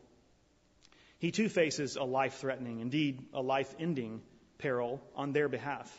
He 1.18 1.32
too 1.32 1.49
faces 1.49 1.95
a 1.95 2.03
life 2.03 2.36
threatening, 2.36 2.80
indeed, 2.80 3.26
a 3.34 3.41
life 3.41 3.74
ending 3.80 4.22
peril 4.60 5.01
on 5.16 5.34
their 5.34 5.49
behalf. 5.49 5.89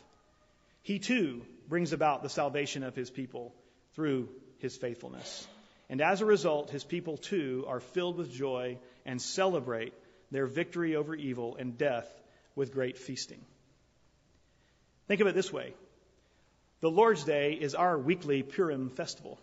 He 0.83 1.01
too 1.01 1.43
brings 1.69 1.93
about 1.93 2.23
the 2.23 2.29
salvation 2.29 2.85
of 2.85 2.95
his 2.95 3.11
people 3.11 3.53
through 3.95 4.29
his 4.59 4.77
faithfulness. 4.77 5.45
And 5.89 6.01
as 6.01 6.21
a 6.21 6.25
result, 6.25 6.71
his 6.71 6.85
people 6.85 7.17
too 7.17 7.65
are 7.67 7.81
filled 7.81 8.17
with 8.17 8.33
joy 8.33 8.79
and 9.05 9.21
celebrate 9.21 9.93
their 10.31 10.47
victory 10.47 10.95
over 10.95 11.17
evil 11.17 11.57
and 11.57 11.77
death 11.77 12.09
with 12.55 12.73
great 12.73 12.97
feasting. 12.97 13.45
Think 15.09 15.21
of 15.21 15.27
it 15.27 15.35
this 15.35 15.53
way 15.53 15.75
the 16.81 16.91
Lord's 16.91 17.25
Day 17.25 17.53
is 17.53 17.75
our 17.75 17.99
weekly 17.99 18.43
Purim 18.43 18.89
festival. 18.91 19.39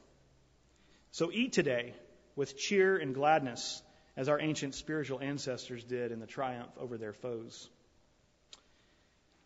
So 1.12 1.32
eat 1.32 1.54
today 1.54 1.94
with 2.36 2.58
cheer 2.58 2.98
and 2.98 3.14
gladness, 3.14 3.82
as 4.16 4.30
our 4.30 4.40
ancient 4.40 4.74
spiritual 4.74 5.20
ancestors 5.22 5.84
did 5.84 6.12
in 6.12 6.20
the 6.20 6.26
triumph 6.26 6.72
over 6.80 6.98
their 6.98 7.14
foes. 7.14 7.70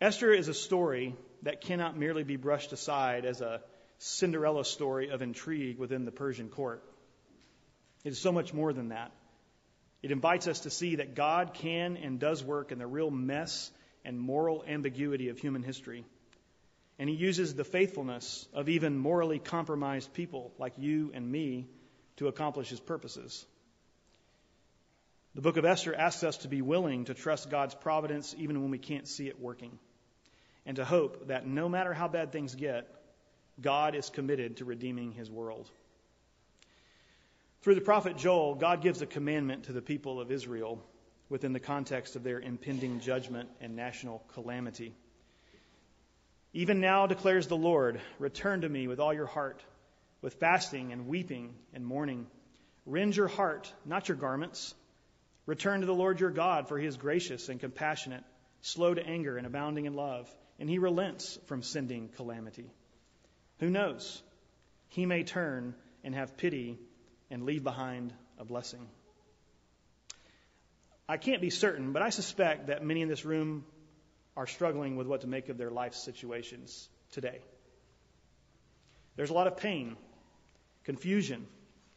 Esther 0.00 0.32
is 0.32 0.48
a 0.48 0.54
story 0.54 1.14
that 1.42 1.60
cannot 1.60 1.96
merely 1.96 2.24
be 2.24 2.36
brushed 2.36 2.72
aside 2.72 3.26
as 3.26 3.40
a 3.42 3.60
Cinderella 3.98 4.64
story 4.64 5.10
of 5.10 5.22
intrigue 5.22 5.78
within 5.78 6.06
the 6.06 6.10
Persian 6.10 6.48
court. 6.48 6.82
It 8.02 8.10
is 8.10 8.18
so 8.18 8.32
much 8.32 8.52
more 8.54 8.72
than 8.72 8.88
that. 8.88 9.12
It 10.02 10.10
invites 10.10 10.48
us 10.48 10.60
to 10.60 10.70
see 10.70 10.96
that 10.96 11.14
God 11.14 11.54
can 11.54 11.96
and 11.96 12.18
does 12.18 12.42
work 12.42 12.72
in 12.72 12.78
the 12.78 12.86
real 12.86 13.10
mess 13.10 13.70
and 14.04 14.18
moral 14.18 14.64
ambiguity 14.66 15.28
of 15.28 15.38
human 15.38 15.62
history. 15.62 16.04
And 16.98 17.08
He 17.08 17.16
uses 17.16 17.54
the 17.54 17.64
faithfulness 17.64 18.46
of 18.52 18.68
even 18.68 18.98
morally 18.98 19.38
compromised 19.38 20.12
people 20.12 20.52
like 20.58 20.74
you 20.76 21.10
and 21.14 21.30
me 21.30 21.68
to 22.16 22.28
accomplish 22.28 22.68
His 22.68 22.80
purposes. 22.80 23.44
The 25.34 25.40
book 25.40 25.56
of 25.56 25.64
Esther 25.64 25.94
asks 25.94 26.24
us 26.24 26.36
to 26.38 26.48
be 26.48 26.60
willing 26.60 27.06
to 27.06 27.14
trust 27.14 27.50
God's 27.50 27.74
providence 27.74 28.34
even 28.38 28.60
when 28.60 28.70
we 28.70 28.78
can't 28.78 29.08
see 29.08 29.28
it 29.28 29.40
working 29.40 29.78
and 30.66 30.76
to 30.76 30.84
hope 30.84 31.28
that 31.28 31.46
no 31.46 31.68
matter 31.68 31.92
how 31.92 32.08
bad 32.08 32.32
things 32.32 32.54
get, 32.54 32.88
God 33.60 33.94
is 33.94 34.10
committed 34.10 34.58
to 34.58 34.64
redeeming 34.64 35.12
his 35.12 35.30
world. 35.30 35.68
Through 37.62 37.76
the 37.76 37.80
prophet 37.80 38.16
Joel, 38.16 38.56
God 38.56 38.82
gives 38.82 39.02
a 39.02 39.06
commandment 39.06 39.64
to 39.64 39.72
the 39.72 39.82
people 39.82 40.20
of 40.20 40.30
Israel 40.30 40.82
within 41.28 41.52
the 41.52 41.60
context 41.60 42.16
of 42.16 42.22
their 42.22 42.40
impending 42.40 43.00
judgment 43.00 43.48
and 43.60 43.76
national 43.76 44.22
calamity. 44.34 44.94
Even 46.52 46.80
now, 46.80 47.06
declares 47.06 47.46
the 47.46 47.56
Lord, 47.56 48.00
return 48.18 48.60
to 48.60 48.68
me 48.68 48.86
with 48.86 49.00
all 49.00 49.14
your 49.14 49.26
heart, 49.26 49.62
with 50.20 50.34
fasting 50.34 50.92
and 50.92 51.06
weeping 51.06 51.54
and 51.72 51.84
mourning. 51.84 52.26
Rend 52.84 53.16
your 53.16 53.28
heart, 53.28 53.72
not 53.84 54.08
your 54.08 54.16
garments. 54.16 54.74
Return 55.46 55.80
to 55.80 55.86
the 55.86 55.94
Lord 55.94 56.20
your 56.20 56.30
God, 56.30 56.68
for 56.68 56.78
he 56.78 56.86
is 56.86 56.96
gracious 56.96 57.48
and 57.48 57.58
compassionate, 57.58 58.22
slow 58.60 58.94
to 58.94 59.04
anger 59.04 59.36
and 59.36 59.46
abounding 59.46 59.86
in 59.86 59.94
love 59.94 60.32
and 60.62 60.70
he 60.70 60.78
relents 60.78 61.40
from 61.46 61.60
sending 61.62 62.08
calamity. 62.08 62.70
Who 63.58 63.68
knows? 63.68 64.22
He 64.90 65.06
may 65.06 65.24
turn 65.24 65.74
and 66.04 66.14
have 66.14 66.36
pity 66.36 66.78
and 67.32 67.44
leave 67.44 67.64
behind 67.64 68.12
a 68.38 68.44
blessing. 68.44 68.86
I 71.08 71.16
can't 71.16 71.40
be 71.40 71.50
certain, 71.50 71.92
but 71.92 72.02
I 72.02 72.10
suspect 72.10 72.68
that 72.68 72.84
many 72.84 73.02
in 73.02 73.08
this 73.08 73.24
room 73.24 73.64
are 74.36 74.46
struggling 74.46 74.96
with 74.96 75.06
what 75.06 75.20
to 75.22 75.26
make 75.26 75.48
of 75.48 75.58
their 75.58 75.70
life 75.70 75.94
situations 75.94 76.88
today. 77.12 77.40
There's 79.16 79.30
a 79.30 79.34
lot 79.34 79.46
of 79.46 79.58
pain, 79.58 79.96
confusion, 80.84 81.46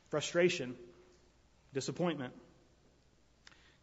frustration, 0.10 0.76
disappointment. 1.74 2.34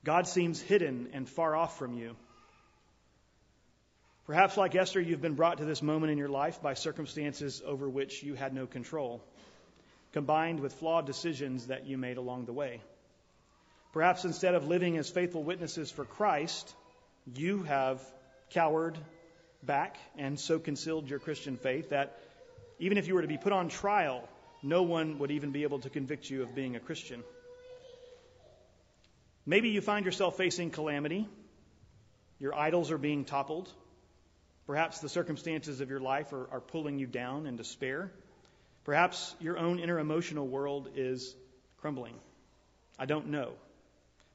God 0.05 0.27
seems 0.27 0.61
hidden 0.61 1.09
and 1.13 1.29
far 1.29 1.57
off 1.57 1.79
from 1.79 1.95
you. 1.95 2.17
Perhaps, 4.27 4.57
like 4.57 4.75
Esther, 4.75 5.01
you've 5.01 5.21
been 5.21 5.35
brought 5.35 5.59
to 5.59 5.65
this 5.65 5.83
moment 5.83 6.13
in 6.13 6.19
your 6.19 6.29
life 6.29 6.63
by 6.63 6.75
circumstances 6.75 7.63
over 7.65 7.89
which 7.89 8.23
you 8.23 8.35
had 8.35 8.55
no 8.55 8.67
control, 8.67 9.23
combined 10.13 10.61
with 10.61 10.75
flawed 10.75 11.07
decisions 11.07 11.67
that 11.67 11.87
you 11.87 11.99
made 11.99 12.19
along 12.19 12.45
the 12.45 12.53
way. 12.53 12.81
Perhaps 13.93 14.25
instead 14.25 14.55
of 14.55 14.67
living 14.67 14.97
as 14.97 15.11
faithful 15.11 15.43
witnesses 15.43 15.91
for 15.91 16.05
Christ, 16.05 16.75
you 17.35 17.63
have 17.65 18.01
cowered 18.53 18.99
back 19.63 19.97
and 20.19 20.39
so 20.39 20.59
concealed 20.59 21.09
your 21.09 21.19
Christian 21.19 21.57
faith 21.57 21.91
that 21.91 22.19
even 22.79 22.99
if 22.99 23.07
you 23.07 23.15
were 23.15 23.23
to 23.23 23.29
be 23.29 23.39
put 23.39 23.53
on 23.53 23.69
trial, 23.69 24.29
no 24.63 24.83
one 24.83 25.19
would 25.19 25.31
even 25.31 25.51
be 25.51 25.63
able 25.63 25.81
to 25.81 25.91
convict 25.91 26.29
you 26.31 26.43
of 26.43 26.55
being 26.55 26.77
a 26.77 26.81
Christian. 26.81 27.23
Maybe 29.45 29.71
you 29.71 29.81
find 29.81 30.05
yourself 30.05 30.37
facing 30.37 30.71
calamity. 30.71 31.29
Your 32.39 32.55
idols 32.55 32.91
are 32.91 32.99
being 32.99 33.25
toppled. 33.25 33.69
Perhaps 34.67 35.01
the 35.01 35.09
circumstances 35.09 35.81
of 35.81 35.91
your 35.91 36.01
life 36.01 36.33
are, 36.33 36.49
are 36.51 36.61
pulling 36.61 36.99
you 36.99 37.07
down 37.07 37.47
in 37.47 37.57
despair. 37.57 38.13
Perhaps 38.85 39.35
your 39.41 39.59
own 39.59 39.79
inner 39.79 39.99
emotional 39.99 40.47
world 40.47 40.89
is 40.97 41.35
crumbling. 41.79 42.15
I 42.99 43.07
don't 43.07 43.29
know. 43.29 43.53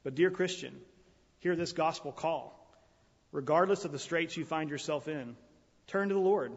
But, 0.04 0.14
dear 0.14 0.30
Christian, 0.30 0.74
hear 1.40 1.56
this 1.56 1.72
gospel 1.72 2.12
call. 2.12 2.57
Regardless 3.32 3.84
of 3.84 3.92
the 3.92 3.98
straits 3.98 4.36
you 4.36 4.44
find 4.44 4.70
yourself 4.70 5.08
in, 5.08 5.36
turn 5.86 6.08
to 6.08 6.14
the 6.14 6.20
Lord. 6.20 6.52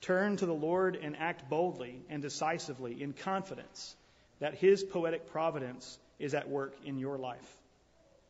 Turn 0.00 0.36
to 0.36 0.46
the 0.46 0.52
Lord 0.52 0.96
and 0.96 1.16
act 1.16 1.48
boldly 1.48 2.02
and 2.08 2.20
decisively 2.20 3.02
in 3.02 3.12
confidence 3.12 3.96
that 4.40 4.54
His 4.54 4.84
poetic 4.84 5.30
providence 5.30 5.98
is 6.18 6.34
at 6.34 6.48
work 6.48 6.74
in 6.84 6.98
your 6.98 7.16
life. 7.16 7.56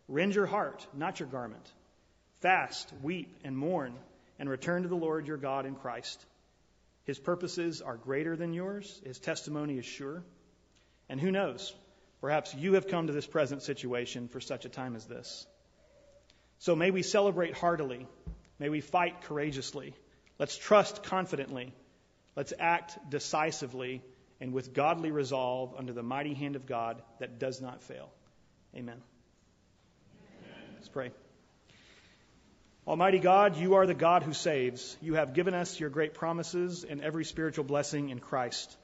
Rend 0.08 0.34
your 0.34 0.46
heart, 0.46 0.86
not 0.94 1.18
your 1.18 1.28
garment. 1.28 1.72
Fast, 2.40 2.92
weep, 3.02 3.34
and 3.44 3.56
mourn 3.56 3.94
and 4.38 4.48
return 4.48 4.82
to 4.82 4.88
the 4.88 4.94
Lord 4.94 5.26
your 5.26 5.36
God 5.36 5.66
in 5.66 5.74
Christ. 5.74 6.24
His 7.04 7.18
purposes 7.18 7.82
are 7.82 7.96
greater 7.96 8.36
than 8.36 8.52
yours, 8.52 9.00
his 9.04 9.18
testimony 9.18 9.78
is 9.78 9.86
sure. 9.86 10.22
And 11.08 11.20
who 11.20 11.30
knows? 11.30 11.74
Perhaps 12.20 12.54
you 12.54 12.74
have 12.74 12.88
come 12.88 13.06
to 13.06 13.12
this 13.12 13.26
present 13.26 13.62
situation 13.62 14.28
for 14.28 14.40
such 14.40 14.64
a 14.64 14.68
time 14.68 14.96
as 14.96 15.06
this. 15.06 15.46
So 16.58 16.74
may 16.74 16.90
we 16.90 17.02
celebrate 17.02 17.54
heartily. 17.54 18.06
May 18.58 18.68
we 18.68 18.80
fight 18.80 19.22
courageously. 19.22 19.94
Let's 20.38 20.56
trust 20.56 21.02
confidently. 21.02 21.72
Let's 22.34 22.52
act 22.58 22.98
decisively 23.10 24.02
and 24.40 24.52
with 24.52 24.74
godly 24.74 25.10
resolve 25.10 25.74
under 25.78 25.92
the 25.92 26.02
mighty 26.02 26.34
hand 26.34 26.56
of 26.56 26.66
God 26.66 27.02
that 27.20 27.38
does 27.38 27.60
not 27.60 27.82
fail. 27.82 28.10
Amen. 28.74 29.00
Amen. 30.42 30.64
Let's 30.74 30.88
pray. 30.88 31.10
Almighty 32.86 33.18
God, 33.18 33.56
you 33.56 33.74
are 33.74 33.86
the 33.86 33.94
God 33.94 34.22
who 34.22 34.32
saves. 34.32 34.96
You 35.00 35.14
have 35.14 35.34
given 35.34 35.54
us 35.54 35.80
your 35.80 35.90
great 35.90 36.14
promises 36.14 36.84
and 36.84 37.00
every 37.00 37.24
spiritual 37.24 37.64
blessing 37.64 38.10
in 38.10 38.20
Christ. 38.20 38.76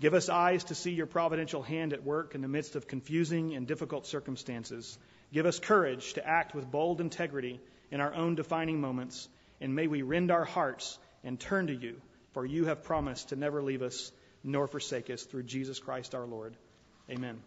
Give 0.00 0.14
us 0.14 0.30
eyes 0.30 0.64
to 0.64 0.74
see 0.74 0.92
your 0.92 1.06
providential 1.06 1.62
hand 1.62 1.92
at 1.92 2.02
work 2.02 2.34
in 2.34 2.40
the 2.40 2.48
midst 2.48 2.76
of 2.76 2.86
confusing 2.86 3.54
and 3.54 3.66
difficult 3.66 4.06
circumstances. 4.06 4.98
Give 5.32 5.46
us 5.46 5.58
courage 5.58 6.14
to 6.14 6.26
act 6.26 6.54
with 6.54 6.70
bold 6.70 7.00
integrity 7.00 7.60
in 7.90 8.00
our 8.00 8.14
own 8.14 8.34
defining 8.34 8.80
moments, 8.80 9.28
and 9.60 9.74
may 9.74 9.86
we 9.86 10.02
rend 10.02 10.30
our 10.30 10.44
hearts 10.44 10.98
and 11.22 11.38
turn 11.38 11.68
to 11.68 11.74
you, 11.74 12.00
for 12.32 12.44
you 12.44 12.66
have 12.66 12.84
promised 12.84 13.28
to 13.28 13.36
never 13.36 13.62
leave 13.62 13.82
us 13.82 14.12
nor 14.42 14.66
forsake 14.66 15.10
us 15.10 15.22
through 15.22 15.42
Jesus 15.44 15.78
Christ 15.78 16.14
our 16.14 16.26
Lord. 16.26 16.56
Amen. 17.10 17.40